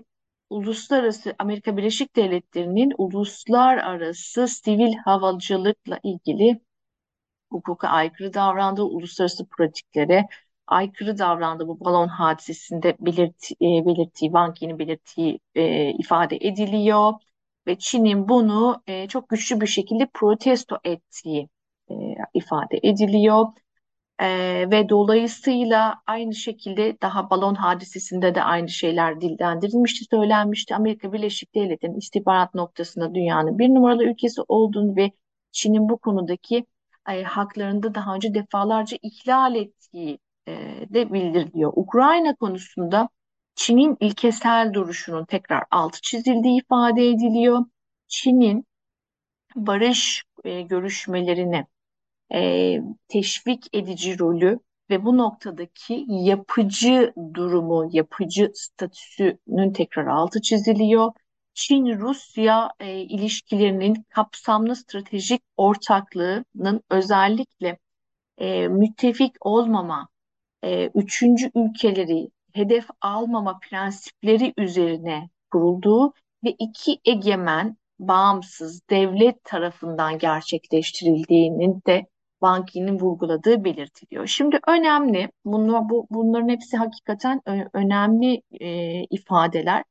uluslararası 0.49 1.35
Amerika 1.39 1.77
Birleşik 1.77 2.15
Devletleri'nin 2.15 2.93
uluslararası 2.97 4.47
sivil 4.47 4.93
havacılıkla 4.93 5.99
ilgili 6.03 6.59
hukuka 7.51 7.87
aykırı 7.87 8.33
davrandığı, 8.33 8.83
uluslararası 8.83 9.45
pratiklere 9.57 10.27
aykırı 10.67 11.17
davrandığı 11.17 11.67
bu 11.67 11.79
balon 11.79 12.07
hadisesinde 12.07 12.95
belirt, 12.99 13.51
e, 13.51 13.65
belirttiği, 13.85 14.29
Wang 14.29 14.61
Yi'nin 14.61 14.79
belirttiği 14.79 15.39
e, 15.55 15.89
ifade 15.89 16.37
ediliyor 16.41 17.13
ve 17.67 17.77
Çin'in 17.79 18.29
bunu 18.29 18.83
e, 18.87 19.07
çok 19.07 19.29
güçlü 19.29 19.61
bir 19.61 19.67
şekilde 19.67 20.07
protesto 20.13 20.77
ettiği 20.83 21.49
e, 21.89 21.93
ifade 22.33 22.79
ediliyor. 22.83 23.47
Ee, 24.21 24.67
ve 24.71 24.89
dolayısıyla 24.89 26.01
aynı 26.07 26.35
şekilde 26.35 26.97
daha 27.01 27.29
balon 27.29 27.55
hadisesinde 27.55 28.35
de 28.35 28.43
aynı 28.43 28.69
şeyler 28.69 29.21
dillendirilmişti, 29.21 30.05
söylenmişti. 30.11 30.75
Amerika 30.75 31.13
Birleşik 31.13 31.55
Devletleri'nin 31.55 31.97
istihbarat 31.97 32.53
noktasında 32.55 33.15
dünyanın 33.15 33.59
bir 33.59 33.69
numaralı 33.69 34.03
ülkesi 34.03 34.41
olduğunu 34.47 34.95
ve 34.95 35.11
Çin'in 35.51 35.89
bu 35.89 35.97
konudaki 35.97 36.65
e, 37.09 37.23
haklarında 37.23 37.95
daha 37.95 38.15
önce 38.15 38.33
defalarca 38.33 38.97
ihlal 39.01 39.55
ettiği 39.55 40.13
e, 40.13 40.17
de 40.93 41.13
bildiriliyor. 41.13 41.73
Ukrayna 41.75 42.35
konusunda 42.35 43.09
Çin'in 43.55 43.97
ilkesel 43.99 44.73
duruşunun 44.73 45.25
tekrar 45.25 45.63
altı 45.71 46.01
çizildiği 46.01 46.61
ifade 46.61 47.07
ediliyor. 47.09 47.65
Çin'in 48.07 48.65
barış 49.55 50.23
e, 50.43 50.61
görüşmelerine 50.61 51.67
e, 52.33 52.79
teşvik 53.07 53.75
edici 53.75 54.19
rolü 54.19 54.59
ve 54.89 55.05
bu 55.05 55.17
noktadaki 55.17 56.05
yapıcı 56.07 57.13
durumu, 57.33 57.89
yapıcı 57.91 58.51
statüsünün 58.55 59.73
tekrar 59.73 60.07
altı 60.07 60.41
çiziliyor. 60.41 61.11
Çin-Rusya 61.53 62.71
e, 62.79 62.99
ilişkilerinin 62.99 64.05
kapsamlı 64.09 64.75
stratejik 64.75 65.41
ortaklığının 65.57 66.81
özellikle 66.89 67.77
e, 68.37 68.67
müttefik 68.67 69.45
olmama, 69.45 70.07
e, 70.63 70.89
üçüncü 70.95 71.51
ülkeleri 71.55 72.29
hedef 72.53 72.87
almama 73.01 73.59
prensipleri 73.59 74.53
üzerine 74.57 75.29
kurulduğu 75.51 76.13
ve 76.43 76.55
iki 76.59 76.99
egemen 77.05 77.77
bağımsız 77.99 78.81
devlet 78.89 79.43
tarafından 79.43 80.17
gerçekleştirildiğinin 80.17 81.81
de 81.87 82.05
Ban 82.41 82.65
Ki-moon'un 82.65 82.99
vurguladığı 82.99 83.63
belirtiliyor. 83.63 84.27
Şimdi 84.27 84.59
önemli, 84.67 85.29
bunlar, 85.45 85.89
bu, 85.89 86.07
bunların 86.09 86.49
hepsi 86.49 86.77
hakikaten 86.77 87.41
önemli 87.73 88.41
e, 88.59 89.01
ifadeler. 89.03 89.83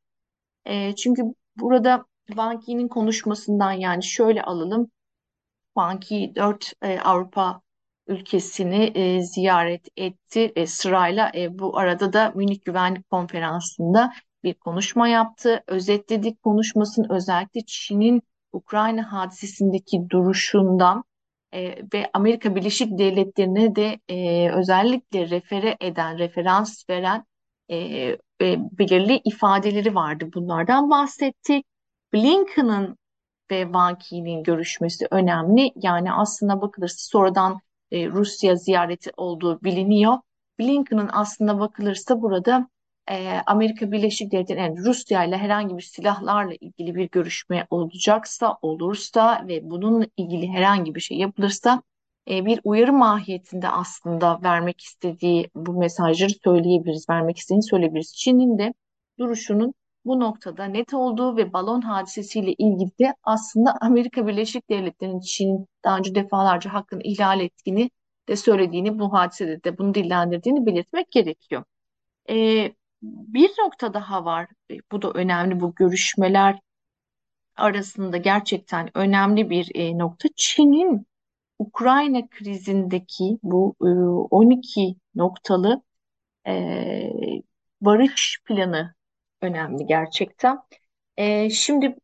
E, 0.66 0.96
çünkü 0.96 1.22
burada 1.56 2.04
Ban 2.36 2.60
Ki-moon'un 2.60 2.88
konuşmasından 2.88 3.72
yani 3.72 4.02
şöyle 4.02 4.42
alalım, 4.42 4.90
Ban 5.76 6.00
Ki 6.00 6.32
4 6.36 6.72
e, 6.82 7.00
Avrupa 7.00 7.60
ülkesini 8.06 8.84
e, 8.94 9.22
ziyaret 9.22 9.88
etti 9.96 10.52
e, 10.56 10.66
sırayla. 10.66 11.32
E, 11.34 11.58
bu 11.58 11.78
arada 11.78 12.12
da 12.12 12.32
Münih 12.34 12.64
Güvenlik 12.64 13.10
Konferansı'nda 13.10 14.12
bir 14.44 14.54
konuşma 14.54 15.08
yaptı. 15.08 15.64
Özetledik 15.66 16.42
konuşmasının 16.42 17.08
özellikle 17.10 17.60
Çin'in 17.66 18.22
Ukrayna 18.52 19.12
hadisesindeki 19.12 20.10
duruşundan 20.10 21.04
e, 21.54 21.76
ve 21.94 22.10
Amerika 22.14 22.56
Birleşik 22.56 22.98
Devletleri'ne 22.98 23.76
de 23.76 24.00
e, 24.08 24.50
özellikle 24.50 25.30
refere 25.30 25.76
eden, 25.80 26.18
referans 26.18 26.90
veren 26.90 27.24
e, 27.68 27.76
e, 27.76 28.18
belirli 28.78 29.20
ifadeleri 29.24 29.94
vardı. 29.94 30.28
Bunlardan 30.34 30.90
bahsettik. 30.90 31.66
Blinken'ın 32.14 32.98
ve 33.50 33.62
Wang 33.62 33.98
Yi'nin 34.10 34.42
görüşmesi 34.42 35.06
önemli. 35.10 35.72
Yani 35.76 36.12
aslında 36.12 36.60
bakılırsa 36.60 36.96
sonradan 36.98 37.60
e, 37.94 38.08
Rusya 38.08 38.56
ziyareti 38.56 39.10
olduğu 39.16 39.62
biliniyor. 39.62 40.18
Blinken'ın 40.58 41.10
aslında 41.12 41.60
bakılırsa 41.60 42.22
burada 42.22 42.68
e, 43.10 43.40
Amerika 43.46 43.92
Birleşik 43.92 44.32
Devletleri 44.32 44.60
yani 44.60 44.78
Rusya 44.78 45.24
ile 45.24 45.36
herhangi 45.36 45.76
bir 45.76 45.82
silahlarla 45.82 46.54
ilgili 46.54 46.94
bir 46.94 47.08
görüşme 47.10 47.66
olacaksa, 47.70 48.58
olursa 48.62 49.44
ve 49.48 49.70
bununla 49.70 50.06
ilgili 50.16 50.48
herhangi 50.48 50.94
bir 50.94 51.00
şey 51.00 51.18
yapılırsa 51.18 51.82
e, 52.30 52.44
bir 52.46 52.60
uyarı 52.64 52.92
mahiyetinde 52.92 53.68
aslında 53.68 54.40
vermek 54.42 54.80
istediği 54.80 55.50
bu 55.54 55.72
mesajları 55.72 56.32
söyleyebiliriz, 56.44 57.08
vermek 57.10 57.38
istediğini 57.38 57.62
söyleyebiliriz. 57.62 58.14
Çin'in 58.16 58.58
de 58.58 58.74
duruşunun 59.18 59.74
bu 60.04 60.20
noktada 60.20 60.64
net 60.64 60.94
olduğu 60.94 61.36
ve 61.36 61.52
balon 61.52 61.80
hadisesiyle 61.80 62.52
ilgili 62.52 62.98
de 62.98 63.14
aslında 63.22 63.78
Amerika 63.80 64.26
Birleşik 64.26 64.70
Devletleri'nin 64.70 65.20
Çin'in 65.20 65.68
daha 65.84 65.98
önce 65.98 66.14
defalarca 66.14 66.72
hakkını 66.72 67.02
ihlal 67.02 67.40
ettiğini 67.40 67.90
de 68.28 68.36
söylediğini, 68.36 68.98
bu 68.98 69.12
hadisede 69.12 69.64
de 69.64 69.78
bunu 69.78 69.94
dillendirdiğini 69.94 70.66
belirtmek 70.66 71.10
gerekiyor. 71.10 71.64
Ee, 72.30 72.74
bir 73.02 73.50
nokta 73.58 73.94
daha 73.94 74.24
var. 74.24 74.48
E, 74.70 74.74
bu 74.92 75.02
da 75.02 75.10
önemli. 75.10 75.60
Bu 75.60 75.74
görüşmeler 75.74 76.58
arasında 77.56 78.16
gerçekten 78.16 78.90
önemli 78.98 79.50
bir 79.50 79.70
e, 79.74 79.98
nokta. 79.98 80.28
Çin'in 80.36 81.06
Ukrayna 81.58 82.28
krizindeki 82.28 83.38
bu 83.42 83.76
e, 83.82 83.86
12 84.30 84.96
noktalı 85.14 85.82
e, 86.46 87.10
barış 87.80 88.40
planı 88.46 88.94
önemli 89.44 89.86
gerçekten. 89.86 90.58
E, 91.16 91.50
şimdi 91.50 91.96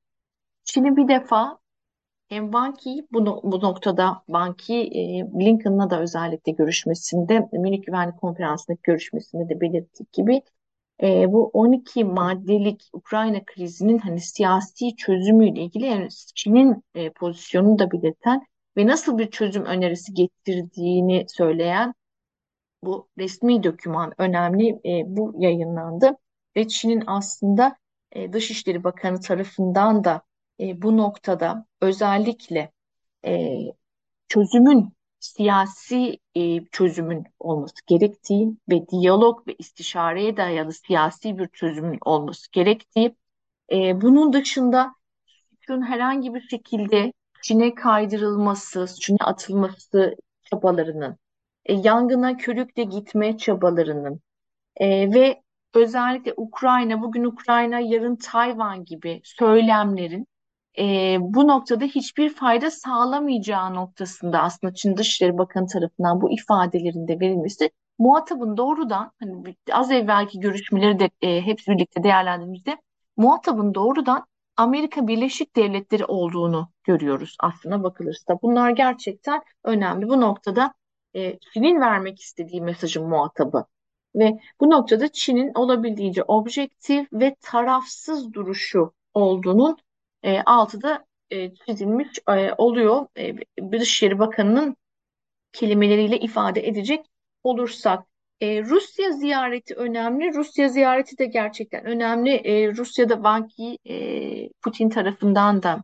Çin'i 0.64 0.96
bir 0.96 1.08
defa 1.08 1.58
hem 2.28 2.52
Ban 2.52 2.74
Ki 2.74 3.06
bu, 3.12 3.26
bu 3.44 3.60
noktada 3.60 4.22
Ban 4.28 4.54
Ki 4.56 4.74
e, 4.74 5.02
Blinken'la 5.38 5.90
da 5.90 6.00
özellikle 6.00 6.52
görüşmesinde 6.52 7.48
Münih 7.52 7.82
Güvenlik 7.86 8.20
Konferansı'ndaki 8.20 8.82
görüşmesinde 8.82 9.48
de 9.48 9.60
belirttiği 9.60 10.06
gibi 10.12 10.42
e, 11.02 11.32
bu 11.32 11.50
12 11.52 12.04
maddelik 12.04 12.90
Ukrayna 12.92 13.44
krizinin 13.44 13.98
hani 13.98 14.20
siyasi 14.20 14.96
çözümüyle 14.96 15.60
ilgili 15.60 15.86
yani 15.86 16.08
Çin'in 16.34 16.84
e, 16.94 17.10
pozisyonunu 17.10 17.78
da 17.78 17.90
belirten 17.90 18.46
ve 18.76 18.86
nasıl 18.86 19.18
bir 19.18 19.30
çözüm 19.30 19.64
önerisi 19.64 20.14
getirdiğini 20.14 21.26
söyleyen 21.28 21.94
bu 22.82 23.08
resmi 23.18 23.62
doküman 23.62 24.12
önemli 24.18 24.68
e, 24.68 25.02
bu 25.06 25.34
yayınlandı 25.38 26.16
ve 26.56 26.68
Çin'in 26.68 27.04
aslında 27.06 27.76
e, 28.12 28.32
Dışişleri 28.32 28.84
Bakanı 28.84 29.20
tarafından 29.20 30.04
da 30.04 30.22
e, 30.60 30.82
bu 30.82 30.96
noktada 30.96 31.66
özellikle 31.80 32.72
e, 33.24 33.56
çözümün 34.28 34.94
siyasi 35.20 36.18
e, 36.34 36.64
çözümün 36.64 37.24
olması 37.38 37.74
gerektiği 37.86 38.56
ve 38.70 38.88
diyalog 38.88 39.48
ve 39.48 39.54
istişareye 39.58 40.36
dayalı 40.36 40.72
siyasi 40.72 41.38
bir 41.38 41.48
çözümün 41.48 41.98
olması 42.04 42.52
gerektiği, 42.52 43.16
e, 43.72 44.00
bunun 44.00 44.32
dışında 44.32 44.94
suçun 45.26 45.82
herhangi 45.82 46.34
bir 46.34 46.40
şekilde 46.40 47.12
Çin'e 47.42 47.74
kaydırılması, 47.74 48.86
Çin'e 49.00 49.24
atılması 49.24 50.16
çabalarının, 50.42 51.16
e, 51.64 51.74
yangına 51.74 52.36
körükle 52.36 52.84
gitme 52.84 53.38
çabalarının 53.38 54.20
e, 54.76 55.14
ve 55.14 55.42
özellikle 55.74 56.34
Ukrayna, 56.36 57.02
bugün 57.02 57.24
Ukrayna, 57.24 57.80
yarın 57.80 58.16
Tayvan 58.16 58.84
gibi 58.84 59.20
söylemlerin 59.24 60.26
e, 60.78 61.16
bu 61.20 61.48
noktada 61.48 61.84
hiçbir 61.84 62.34
fayda 62.34 62.70
sağlamayacağı 62.70 63.74
noktasında 63.74 64.42
aslında 64.42 64.74
Çin 64.74 64.96
Dışişleri 64.96 65.38
Bakanı 65.38 65.66
tarafından 65.66 66.20
bu 66.20 66.32
ifadelerin 66.32 67.08
de 67.08 67.20
verilmesi 67.20 67.70
muhatabın 67.98 68.56
doğrudan 68.56 69.12
hani 69.20 69.56
az 69.72 69.90
evvelki 69.90 70.40
görüşmeleri 70.40 70.98
de 70.98 71.10
e, 71.22 71.40
hepsi 71.40 71.70
birlikte 71.70 72.02
değerlendirdiğimizde 72.02 72.76
muhatabın 73.16 73.74
doğrudan 73.74 74.26
Amerika 74.56 75.06
Birleşik 75.06 75.56
Devletleri 75.56 76.04
olduğunu 76.04 76.70
görüyoruz 76.84 77.36
aslına 77.40 77.82
bakılırsa. 77.82 78.38
Bunlar 78.42 78.70
gerçekten 78.70 79.42
önemli. 79.64 80.08
Bu 80.08 80.20
noktada 80.20 80.74
e, 81.14 81.38
Çin'in 81.38 81.80
vermek 81.80 82.20
istediği 82.20 82.62
mesajın 82.62 83.08
muhatabı 83.08 83.64
ve 84.14 84.38
bu 84.60 84.70
noktada 84.70 85.08
Çin'in 85.12 85.52
olabildiğince 85.54 86.22
objektif 86.22 87.12
ve 87.12 87.36
tarafsız 87.40 88.32
duruşu 88.32 88.92
olduğunun 89.14 89.76
e, 90.22 90.40
altıda 90.40 91.04
e, 91.30 91.54
çizilmiş 91.54 92.08
e, 92.28 92.52
oluyor. 92.58 93.06
E, 93.16 93.34
Dışişleri 93.72 94.18
Bakanı'nın 94.18 94.76
kelimeleriyle 95.52 96.18
ifade 96.18 96.68
edecek 96.68 97.06
olursak. 97.44 98.04
E, 98.40 98.62
Rusya 98.62 99.12
ziyareti 99.12 99.74
önemli. 99.74 100.34
Rusya 100.34 100.68
ziyareti 100.68 101.18
de 101.18 101.26
gerçekten 101.26 101.84
önemli. 101.84 102.30
E, 102.30 102.72
Rusya'da 102.76 103.24
Banki 103.24 103.78
e, 103.84 104.48
Putin 104.62 104.88
tarafından 104.88 105.62
da 105.62 105.82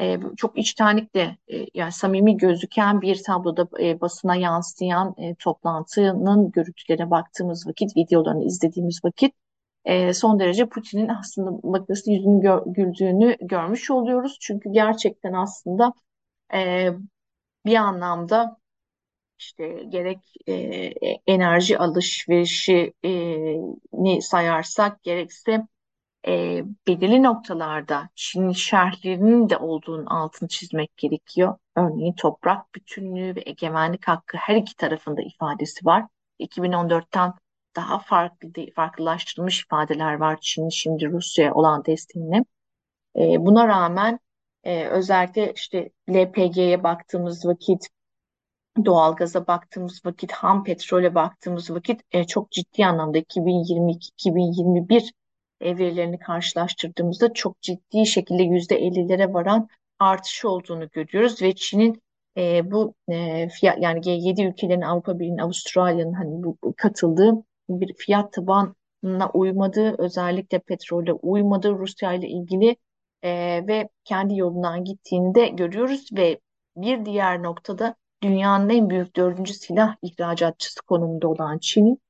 e, 0.00 0.20
çok 0.36 0.58
içtenlikle 0.58 1.36
e, 1.52 1.66
yani 1.74 1.92
samimi 1.92 2.36
gözüken 2.36 3.00
bir 3.00 3.22
tabloda 3.22 3.68
e, 3.80 4.00
basına 4.00 4.36
yansıyan 4.36 5.14
e, 5.18 5.34
toplantının 5.34 6.50
görüntülerine 6.50 7.10
baktığımız 7.10 7.66
vakit, 7.66 7.96
videolarını 7.96 8.44
izlediğimiz 8.44 9.04
vakit 9.04 9.34
e, 9.84 10.14
son 10.14 10.38
derece 10.40 10.68
Putin'in 10.68 11.08
aslında 11.08 11.50
bakısı 11.62 12.10
yüzünü 12.10 12.40
gö 12.40 12.60
güldüğünü 12.66 13.36
görmüş 13.40 13.90
oluyoruz. 13.90 14.36
Çünkü 14.40 14.72
gerçekten 14.72 15.32
aslında 15.32 15.92
e, 16.54 16.90
bir 17.66 17.76
anlamda 17.76 18.56
işte 19.38 19.84
gerek 19.88 20.18
e, 20.48 20.54
enerji 21.26 21.78
alışverişini 21.78 24.22
sayarsak 24.22 25.02
gerekse 25.02 25.66
e, 26.26 26.64
belirli 26.86 27.22
noktalarda 27.22 28.08
Çin 28.14 28.52
şerhlerinin 28.52 29.48
de 29.50 29.56
olduğunun 29.56 30.06
altını 30.06 30.48
çizmek 30.48 30.96
gerekiyor. 30.96 31.56
Örneğin 31.76 32.12
toprak 32.12 32.74
bütünlüğü 32.74 33.36
ve 33.36 33.42
egemenlik 33.46 34.08
hakkı 34.08 34.36
her 34.36 34.56
iki 34.56 34.76
tarafında 34.76 35.22
ifadesi 35.22 35.86
var. 35.86 36.04
2014'ten 36.40 37.34
daha 37.76 37.98
farklı 37.98 38.48
farklılaştırılmış 38.76 39.64
ifadeler 39.64 40.14
var 40.14 40.38
Çin'in 40.40 40.68
şimdi 40.68 41.10
Rusya'ya 41.10 41.54
olan 41.54 41.84
desteğini. 41.84 42.44
E, 43.16 43.46
buna 43.46 43.68
rağmen 43.68 44.20
e, 44.64 44.84
özellikle 44.84 45.52
işte 45.52 45.90
LPG'ye 46.10 46.82
baktığımız 46.82 47.46
vakit, 47.46 47.88
doğalgaza 48.84 49.46
baktığımız 49.46 50.06
vakit, 50.06 50.32
ham 50.32 50.64
petrole 50.64 51.14
baktığımız 51.14 51.70
vakit 51.70 52.00
e, 52.12 52.24
çok 52.24 52.50
ciddi 52.50 52.86
anlamda 52.86 53.18
2022-2021 53.18 55.12
e, 55.60 55.78
verilerini 55.78 56.18
karşılaştırdığımızda 56.18 57.32
çok 57.32 57.62
ciddi 57.62 58.06
şekilde 58.06 58.42
%50'lere 58.42 59.32
varan 59.32 59.68
artış 59.98 60.44
olduğunu 60.44 60.88
görüyoruz 60.90 61.42
ve 61.42 61.54
Çin'in 61.54 62.02
e, 62.36 62.70
bu 62.70 62.94
e, 63.08 63.48
fiyat 63.48 63.78
yani 63.82 64.00
G7 64.00 64.48
ülkelerin 64.48 64.80
Avrupa 64.80 65.18
Birliği'nin 65.18 65.38
Avustralya'nın 65.38 66.12
hani 66.12 66.42
bu 66.42 66.56
katıldığı 66.76 67.32
bir 67.68 67.94
fiyat 67.94 68.32
tabanına 68.32 69.30
uymadığı, 69.34 69.94
özellikle 69.98 70.58
petrole 70.58 71.12
uymadığı 71.12 71.72
Rusya 71.78 72.12
ile 72.12 72.28
ilgili 72.28 72.76
e, 73.22 73.30
ve 73.66 73.88
kendi 74.04 74.36
yolundan 74.36 74.84
gittiğini 74.84 75.34
de 75.34 75.48
görüyoruz 75.48 76.08
ve 76.12 76.40
bir 76.76 77.04
diğer 77.04 77.42
noktada 77.42 77.94
dünyanın 78.22 78.68
en 78.68 78.90
büyük 78.90 79.16
dördüncü 79.16 79.54
silah 79.54 79.96
ihracatçısı 80.02 80.82
konumunda 80.82 81.28
olan 81.28 81.58
Çin'in 81.58 82.00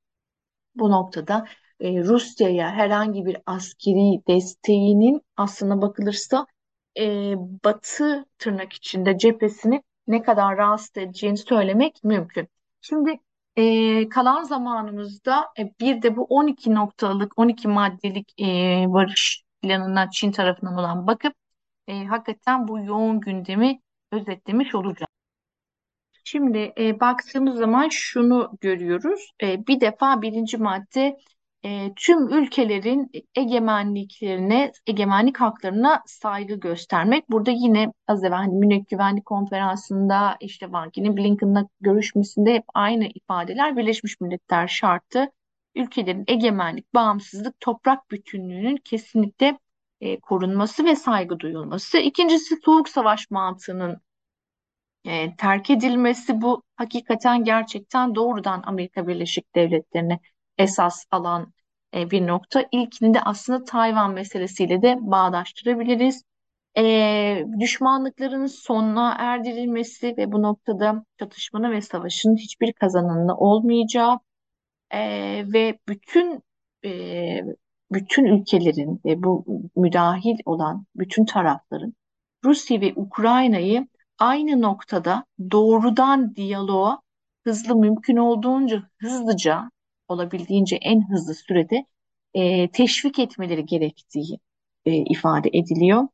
bu 0.75 0.91
noktada 0.91 1.47
e, 1.81 2.05
Rusya'ya 2.05 2.71
herhangi 2.71 3.27
bir 3.27 3.37
askeri 3.47 4.27
desteğinin 4.29 5.23
aslına 5.37 5.83
bakılırsa 5.83 6.47
e, 6.99 7.35
Batı 7.65 8.25
tırnak 8.39 8.73
içinde 8.73 9.19
cephesini 9.19 9.83
ne 10.07 10.23
kadar 10.23 10.57
rahatsız 10.57 10.97
edeceğini 10.97 11.37
söylemek 11.39 12.05
mümkün. 12.05 12.49
Şimdi 12.81 13.21
e, 13.57 14.09
kalan 14.09 14.43
zamanımızda 14.43 15.49
e, 15.59 15.73
bir 15.81 16.03
de 16.03 16.17
bu 16.17 16.25
12 16.25 16.75
noktalık, 16.75 17.39
12 17.39 17.69
maddelik 17.69 18.41
e, 18.41 18.45
barış 18.89 19.43
planına 19.63 20.11
Çin 20.11 20.33
tarafından 20.33 20.75
olan 20.79 21.07
bakıp 21.07 21.35
e, 21.89 22.05
hakikaten 22.05 22.69
bu 22.69 22.79
yoğun 22.79 23.21
gündemi 23.21 23.81
özetlemiş 24.13 24.75
olacağım. 24.75 25.11
Şimdi 26.25 26.73
e, 26.79 27.01
baktığımız 27.01 27.59
zaman 27.59 27.89
şunu 27.89 28.51
görüyoruz. 28.61 29.33
E, 29.43 29.67
bir 29.67 29.81
defa 29.81 30.23
birinci 30.23 30.57
madde 30.57 31.17
e, 31.65 31.93
tüm 31.97 32.29
ülkelerin 32.29 33.11
egemenliklerine, 33.35 34.73
egemenlik 34.87 35.41
haklarına 35.41 36.03
saygı 36.07 36.55
göstermek. 36.55 37.31
Burada 37.31 37.51
yine 37.51 37.93
az 38.07 38.25
evvel 38.25 38.39
hani 38.39 38.55
Münih 38.55 38.85
Güvenlik 38.89 39.27
Konferansı'nda 39.27 40.37
işte 40.41 40.73
Ban 40.73 40.91
Ki-moon 40.91 41.17
Blinken'la 41.17 41.69
görüşmesinde 41.81 42.55
hep 42.55 42.65
aynı 42.75 43.07
ifadeler 43.15 43.77
Birleşmiş 43.77 44.21
Milletler 44.21 44.69
şartı 44.69 45.31
ülkelerin 45.75 46.25
egemenlik, 46.29 46.95
bağımsızlık, 46.95 47.61
toprak 47.61 48.11
bütünlüğünün 48.11 48.77
kesinlikle 48.77 49.59
e, 50.01 50.21
korunması 50.21 50.85
ve 50.85 50.97
saygı 50.97 51.41
duyulması. 51.41 51.99
İkincisi 51.99 52.57
soğuk 52.65 52.89
savaş 52.89 53.31
mantığının 53.31 54.01
e, 55.05 55.37
terk 55.37 55.71
edilmesi 55.71 56.41
bu 56.41 56.63
hakikaten 56.77 57.45
gerçekten 57.45 58.15
doğrudan 58.15 58.63
Amerika 58.67 59.09
Birleşik 59.09 59.55
Devletleri'ne 59.55 60.21
esas 60.61 61.05
alan 61.11 61.53
e, 61.95 62.11
bir 62.11 62.27
nokta. 62.27 62.65
İlkini 62.73 63.15
de 63.15 63.21
aslında 63.21 63.65
Tayvan 63.65 64.13
meselesiyle 64.13 64.83
de 64.83 64.97
bağdaştırabiliriz. 65.01 66.25
E, 66.79 67.45
düşmanlıkların 67.61 68.47
sonuna 68.47 69.17
erdirilmesi 69.19 70.17
ve 70.17 70.33
bu 70.33 70.43
noktada 70.43 71.05
çatışmanın 71.19 71.73
ve 71.73 71.81
savaşın 71.81 72.37
hiçbir 72.37 72.73
kazananı 72.73 73.37
olmayacağı 73.37 74.19
e, 74.91 75.01
ve 75.53 75.79
bütün 75.89 76.43
e, 76.85 76.91
bütün 77.93 78.25
ülkelerin 78.25 79.01
ve 79.05 79.23
bu 79.23 79.45
müdahil 79.77 80.37
olan 80.45 80.87
bütün 80.97 81.25
tarafların 81.25 81.95
Rusya 82.45 82.81
ve 82.81 82.93
Ukrayna'yı 82.97 83.89
aynı 84.19 84.63
noktada 84.63 85.25
doğrudan 85.51 86.35
diyaloğa 86.35 87.03
hızlı 87.45 87.77
mümkün 87.77 88.17
olduğunca 88.17 88.83
hızlıca 89.01 89.71
olabildiğince 90.11 90.77
en 90.77 91.11
hızlı 91.11 91.35
sürede 91.35 91.87
e, 92.35 92.71
teşvik 92.71 93.19
etmeleri 93.19 93.67
gerektiği 93.67 94.39
e, 94.85 94.93
ifade 94.97 95.51
ediliyor. 95.53 96.09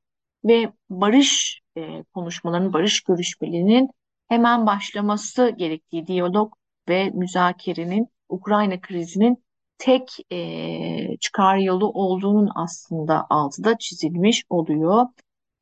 Ve 0.45 0.73
barış 0.91 1.61
e, 1.77 2.03
konuşmalarının, 2.15 2.73
barış 2.73 3.01
görüşmelerinin 3.01 3.91
hemen 4.29 4.67
başlaması 4.67 5.55
gerektiği 5.57 6.07
diyalog 6.07 6.55
ve 6.89 7.11
müzakerenin 7.11 8.09
Ukrayna 8.29 8.81
krizinin 8.81 9.45
tek 9.79 10.17
e, 10.33 11.17
çıkar 11.21 11.57
yolu 11.57 11.91
olduğunun 11.91 12.51
aslında 12.55 13.27
altı 13.31 13.65
da 13.65 13.79
çizilmiş 13.79 14.45
oluyor. 14.51 15.07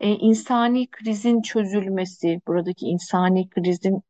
E, 0.00 0.10
insani 0.10 0.86
krizin 0.90 1.42
çözülmesi, 1.42 2.40
buradaki 2.48 2.86
insani 2.86 3.48
krizin 3.48 4.02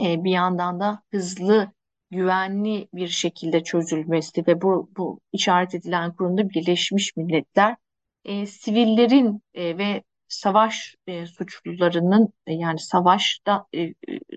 e, 0.00 0.24
bir 0.24 0.30
yandan 0.30 0.80
da 0.80 1.02
hızlı, 1.10 1.72
güvenli 2.10 2.88
bir 2.94 3.08
şekilde 3.08 3.64
çözülmesi 3.64 4.46
ve 4.46 4.62
bu, 4.62 4.90
bu 4.96 5.20
işaret 5.32 5.74
edilen 5.74 6.12
kurumda 6.14 6.50
Birleşmiş 6.50 7.16
Milletler 7.16 7.76
e, 8.24 8.46
sivillerin 8.46 9.42
e, 9.54 9.78
ve 9.78 10.02
savaş 10.28 10.96
e, 11.06 11.26
suçlularının 11.26 12.32
e, 12.46 12.54
yani 12.54 12.78
savaşta 12.78 13.66
e, 13.72 13.80
e 13.82 13.94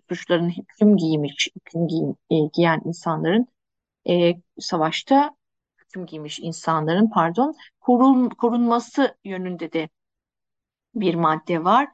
suçlarının 0.09 0.49
hüküm 0.49 0.97
giymiş, 0.97 1.49
hüküm 1.55 1.87
giy, 1.87 2.03
e, 2.29 2.35
giyen 2.53 2.81
insanların 2.85 3.47
e, 4.09 4.33
savaşta 4.59 5.35
hüküm 5.77 6.05
giymiş 6.05 6.39
insanların 6.39 7.09
pardon 7.09 7.55
korun, 7.79 8.29
korunması 8.29 9.17
yönünde 9.23 9.73
de 9.73 9.89
bir 10.95 11.15
madde 11.15 11.63
var 11.63 11.87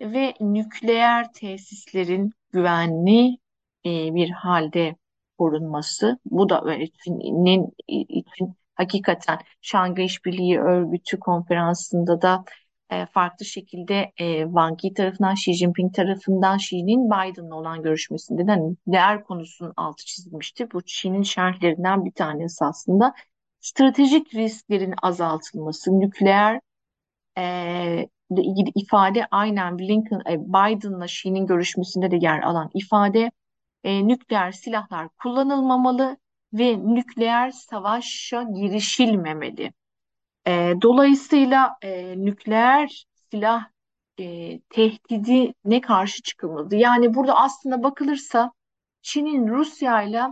ve 0.00 0.34
nükleer 0.40 1.32
tesislerin 1.32 2.32
güvenli 2.52 3.38
e, 3.86 4.14
bir 4.14 4.30
halde 4.30 4.96
korunması. 5.38 6.18
Bu 6.24 6.48
da 6.48 6.62
Çin'in 7.04 7.74
için 7.88 8.54
hakikaten 8.74 9.38
Şangay 9.60 10.04
İşbirliği 10.04 10.60
Örgütü 10.60 11.20
konferansında 11.20 12.22
da 12.22 12.44
e, 12.90 13.06
farklı 13.06 13.44
şekilde 13.44 14.12
e, 14.18 14.42
Wang 14.42 14.84
Yi 14.84 14.94
tarafından, 14.94 15.34
Xi 15.34 15.54
Jinping 15.54 15.94
tarafından 15.94 16.56
Xi'nin 16.56 17.10
Biden'la 17.10 17.54
olan 17.54 17.82
görüşmesinde 17.82 18.46
de 18.46 18.50
hani 18.50 18.76
değer 18.86 19.24
konusunun 19.24 19.72
altı 19.76 20.04
çizilmişti. 20.04 20.70
Bu 20.72 20.82
Çin'in 20.82 21.22
şerhlerinden 21.22 22.04
bir 22.04 22.12
tanesi 22.12 22.64
aslında. 22.64 23.14
Stratejik 23.60 24.34
risklerin 24.34 24.94
azaltılması, 25.02 26.00
nükleer 26.00 26.60
e, 27.38 28.08
ilgili 28.30 28.70
ifade 28.74 29.26
aynen 29.30 29.78
Blinken, 29.78 30.20
e, 30.30 30.40
Biden'la 30.40 31.04
Xi'nin 31.04 31.46
görüşmesinde 31.46 32.10
de 32.10 32.16
yer 32.16 32.40
alan 32.42 32.70
ifade 32.74 33.30
e, 33.86 34.08
nükleer 34.08 34.52
silahlar 34.52 35.08
kullanılmamalı 35.08 36.16
ve 36.52 36.78
nükleer 36.94 37.50
savaşa 37.50 38.42
girişilmemeli. 38.42 39.72
E, 40.46 40.74
dolayısıyla 40.82 41.76
e, 41.82 42.18
nükleer 42.24 43.06
silah 43.30 43.64
e, 44.20 44.58
tehdidine 44.60 45.80
karşı 45.80 46.22
çıkılmalı. 46.22 46.76
Yani 46.76 47.14
burada 47.14 47.34
aslında 47.36 47.82
bakılırsa 47.82 48.52
Çin'in 49.02 49.48
Rusya 49.48 50.02
ile 50.02 50.22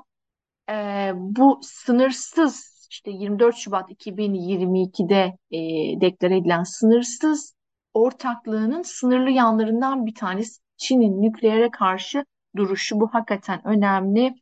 bu 1.14 1.60
sınırsız 1.62 2.86
işte 2.90 3.10
24 3.10 3.56
Şubat 3.56 3.90
2022'de 3.90 5.36
e, 5.50 5.58
deklare 6.00 6.36
edilen 6.36 6.62
sınırsız 6.62 7.54
ortaklığının 7.94 8.82
sınırlı 8.82 9.30
yanlarından 9.30 10.06
bir 10.06 10.14
tanesi 10.14 10.60
Çin'in 10.76 11.22
nükleere 11.22 11.70
karşı 11.70 12.24
duruşu. 12.56 13.00
Bu 13.00 13.08
hakikaten 13.14 13.66
önemli. 13.68 14.34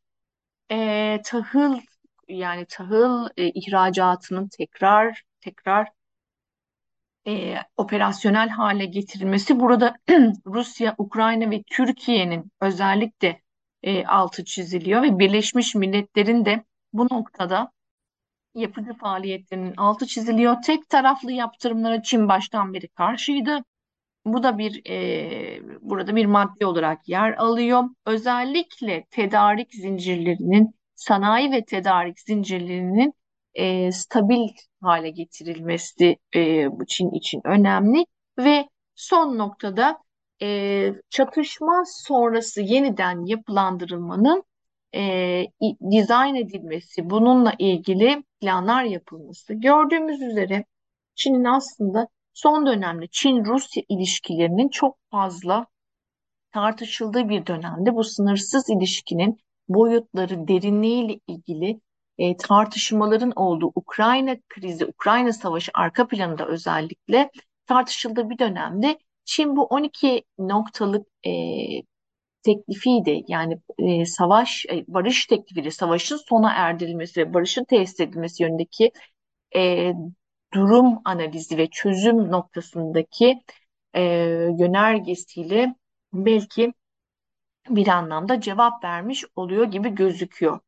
E, 0.71 1.21
tahıl 1.25 1.81
yani 2.29 2.67
tahıl 2.67 3.29
e, 3.37 3.51
ihracatının 3.51 4.49
tekrar 4.49 5.23
tekrar 5.41 5.89
e, 7.27 7.57
operasyonel 7.77 8.49
hale 8.49 8.87
getirilmesi 8.87 9.61
burada 9.61 9.97
Rusya, 10.47 10.95
Ukrayna 10.99 11.51
ve 11.51 11.63
Türkiye'nin 11.63 12.53
özellikle 12.61 13.43
e, 13.83 14.07
altı 14.07 14.45
çiziliyor 14.45 15.03
ve 15.03 15.19
Birleşmiş 15.19 15.75
Milletler'in 15.75 16.45
de 16.45 16.65
bu 16.93 17.05
noktada 17.05 17.73
yapıcı 18.55 18.95
faaliyetlerinin 18.95 19.75
altı 19.77 20.07
çiziliyor. 20.07 20.57
Tek 20.63 20.89
taraflı 20.89 21.33
yaptırımlara 21.33 22.03
Çin 22.03 22.29
baştan 22.29 22.75
beri 22.75 22.89
karşıydı. 22.89 23.65
Bu 24.25 24.43
da 24.43 24.59
bir 24.59 24.91
e, 24.91 25.61
burada 25.81 26.17
bir 26.17 26.27
madde 26.27 26.67
olarak 26.67 27.09
yer 27.09 27.33
alıyor. 27.33 27.85
Özellikle 28.07 29.05
tedarik 29.11 29.75
zincirlerinin, 29.75 30.75
sanayi 30.95 31.53
ve 31.53 31.65
tedarik 31.65 32.21
zincirlerinin 32.21 33.15
e, 33.55 33.93
stabil 33.93 34.49
hale 34.83 35.11
getirilmesi 35.11 36.17
e, 36.37 36.69
Çin 36.89 37.11
için 37.11 37.41
önemli 37.45 38.07
ve 38.39 38.69
son 38.95 39.39
noktada 39.39 39.99
e, 40.43 40.89
çatışma 41.11 41.83
sonrası 41.87 42.61
yeniden 42.63 43.27
yapılandırılmanın 43.27 44.45
e, 44.95 45.47
dizayn 45.91 46.35
edilmesi, 46.35 47.11
bununla 47.11 47.53
ilgili 47.59 48.23
planlar 48.41 48.85
yapılması. 48.85 49.55
Gördüğümüz 49.55 50.23
üzere 50.23 50.65
Çin'in 51.15 51.45
aslında 51.45 52.09
son 52.35 52.67
dönemde 52.67 53.07
Çin-Rusya 53.07 53.83
ilişkilerinin 53.89 54.69
çok 54.69 54.99
fazla 55.11 55.67
tartışıldığı 56.53 57.29
bir 57.29 57.47
dönemde 57.47 57.95
bu 57.95 58.05
sınırsız 58.05 58.71
ilişkinin 58.71 59.39
boyutları, 59.69 60.49
derinliğiyle 60.49 61.21
ilgili 61.27 61.81
e, 62.19 62.37
tartışmaların 62.37 63.33
olduğu 63.37 63.73
Ukrayna 63.75 64.37
krizi, 64.49 64.87
Ukrayna 64.87 65.33
savaşı 65.33 65.71
arka 65.75 66.09
planında 66.09 66.47
özellikle 66.47 67.31
tartışıldığı 67.67 68.31
bir 68.31 68.39
dönemde 68.39 68.99
Çin 69.25 69.57
bu 69.57 69.65
12 69.65 70.25
noktalık 70.39 71.07
e, 71.27 71.31
teklifiydi. 72.43 73.23
Yani 73.29 73.59
e, 73.79 74.07
savaş, 74.07 74.67
e, 74.67 74.85
barış 74.89 75.27
teklifiyle 75.27 75.71
savaşın 75.71 76.17
sona 76.29 76.53
erdirilmesi 76.53 77.21
ve 77.21 77.35
barışın 77.35 77.65
tesis 77.65 78.01
edilmesi 78.01 78.43
yönündeki 78.43 78.93
e, 79.57 79.93
durum 80.53 80.99
analizi 81.05 81.59
ve 81.59 81.71
çözüm 81.71 82.31
noktasındaki 82.31 83.43
e, 83.95 84.03
yönergesiyle 84.59 85.75
belki 86.13 86.73
bir 87.69 87.89
anlamda 87.89 88.41
cevap 88.41 88.85
vermiş 88.85 89.25
oluyor 89.37 89.65
gibi 89.65 89.95
gözüküyor. 89.95 90.61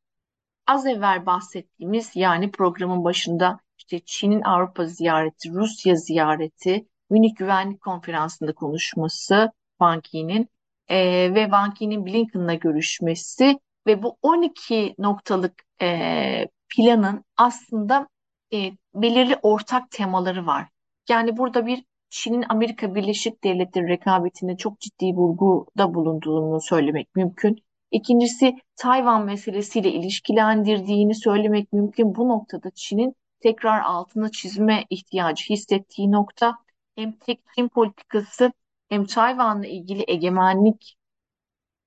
Az 0.66 0.86
evvel 0.86 1.26
bahsettiğimiz 1.26 2.16
yani 2.16 2.50
programın 2.50 3.04
başında 3.04 3.60
işte 3.78 4.00
Çin'in 4.04 4.42
Avrupa 4.42 4.86
ziyareti, 4.86 5.50
Rusya 5.50 5.96
ziyareti, 5.96 6.86
Münih 7.10 7.36
Güvenlik 7.36 7.80
Konferansı'nda 7.80 8.54
konuşması 8.54 9.52
Ban 9.80 10.00
Ki-moon'in 10.00 10.48
e, 10.88 10.98
ve 11.34 11.50
Ban 11.52 11.74
Ki-moon'in 11.74 12.06
Blinken'la 12.06 12.54
görüşmesi 12.54 13.58
ve 13.86 14.02
bu 14.02 14.18
12 14.22 14.94
noktalık 14.98 15.62
e, 15.82 16.48
planın 16.68 17.24
aslında 17.36 18.08
e, 18.54 18.72
belirli 18.94 19.36
ortak 19.42 19.90
temaları 19.90 20.46
var. 20.46 20.68
Yani 21.08 21.36
burada 21.36 21.66
bir 21.66 21.84
Çin'in 22.10 22.44
Amerika 22.48 22.94
Birleşik 22.94 23.44
Devletleri 23.44 23.88
rekabetine 23.88 24.56
çok 24.56 24.80
ciddi 24.80 25.06
vurguda 25.06 25.94
bulunduğunu 25.94 26.60
söylemek 26.60 27.16
mümkün. 27.16 27.56
İkincisi 27.90 28.56
Tayvan 28.76 29.24
meselesiyle 29.24 29.92
ilişkilendirdiğini 29.92 31.14
söylemek 31.14 31.72
mümkün. 31.72 32.14
Bu 32.14 32.28
noktada 32.28 32.70
Çin'in 32.74 33.14
tekrar 33.40 33.80
altına 33.80 34.30
çizme 34.30 34.84
ihtiyacı 34.90 35.44
hissettiği 35.50 36.12
nokta 36.12 36.58
hem 36.96 37.12
tek 37.12 37.40
Çin 37.54 37.68
politikası 37.68 38.52
hem 38.88 39.04
Tayvan'la 39.04 39.66
ilgili 39.66 40.04
egemenlik 40.08 40.96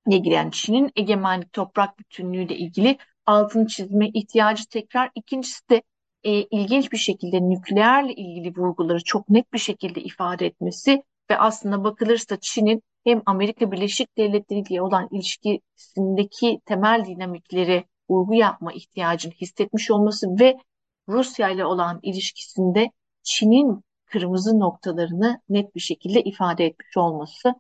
ilgili 0.08 0.34
yani 0.34 0.52
Çin'in 0.52 0.92
egemenlik 0.96 1.54
toprak 1.54 2.00
bütünlüğüyle 2.00 2.58
ilgili 2.58 2.98
altını 3.26 3.68
çizme 3.68 4.08
ihtiyacı 4.10 4.70
tekrar. 4.70 5.12
İkincisi 5.16 5.70
de 5.70 5.82
e, 6.28 6.32
ilginç 6.32 6.92
bir 6.92 6.98
şekilde 6.98 7.50
nükleerle 7.50 8.14
ilgili 8.14 8.54
vurguları 8.58 9.04
çok 9.04 9.30
net 9.30 9.54
bir 9.54 9.58
şekilde 9.58 10.02
ifade 10.02 10.46
etmesi 10.46 11.04
ve 11.30 11.40
aslında 11.40 11.84
bakılırsa 11.84 12.38
Çin'in 12.42 12.84
hem 13.04 13.22
Amerika 13.26 13.72
Birleşik 13.72 14.18
Devletleri 14.18 14.60
ile 14.60 14.82
olan 14.82 15.08
ilişkisindeki 15.12 16.62
temel 16.66 17.06
dinamikleri 17.06 17.86
vurgu 18.10 18.34
yapma 18.34 18.74
ihtiyacını 18.74 19.34
hissetmiş 19.34 19.92
olması 19.92 20.28
ve 20.40 20.58
Rusya 21.10 21.50
ile 21.50 21.66
olan 21.66 22.00
ilişkisinde 22.04 22.92
Çin'in 23.24 23.84
kırmızı 24.06 24.60
noktalarını 24.60 25.42
net 25.50 25.76
bir 25.76 25.80
şekilde 25.80 26.22
ifade 26.22 26.66
etmiş 26.66 26.98
olması 26.98 27.54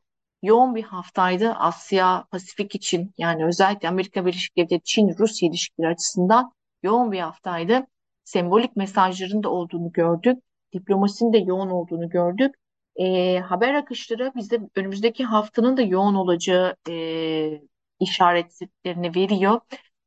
yoğun 0.44 0.76
bir 0.76 0.84
haftaydı 0.84 1.52
Asya 1.54 2.26
Pasifik 2.32 2.76
için 2.76 3.14
yani 3.18 3.46
özellikle 3.46 3.90
Amerika 3.90 4.26
Birleşik 4.26 4.58
Devletleri 4.58 4.82
Çin-Rusya 4.84 5.50
ilişkileri 5.50 5.92
açısından 5.92 6.52
yoğun 6.84 7.12
bir 7.12 7.20
haftaydı. 7.20 7.88
Sembolik 8.28 8.76
mesajların 8.76 9.44
da 9.44 9.50
olduğunu 9.50 9.92
gördük. 9.92 10.38
Diplomasinin 10.74 11.34
de 11.34 11.38
yoğun 11.38 11.70
olduğunu 11.70 12.10
gördük. 12.10 12.56
E, 12.96 13.40
haber 13.40 13.74
akışları 13.74 14.32
bize 14.36 14.60
önümüzdeki 14.76 15.26
haftanın 15.26 15.78
da 15.78 15.82
yoğun 15.82 16.16
olacağı 16.16 16.76
e, 16.90 17.62
işaretlerini 18.00 19.16
veriyor. 19.16 19.62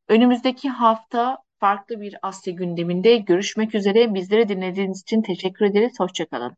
Önümüzdeki 0.08 0.68
hafta 0.68 1.38
farklı 1.60 2.00
bir 2.00 2.16
Asya 2.22 2.52
gündeminde 2.54 3.16
görüşmek 3.16 3.74
üzere. 3.74 4.14
Bizleri 4.14 4.48
dinlediğiniz 4.48 5.02
için 5.02 5.22
teşekkür 5.22 5.64
ederiz. 5.66 5.92
Hoşçakalın. 6.00 6.56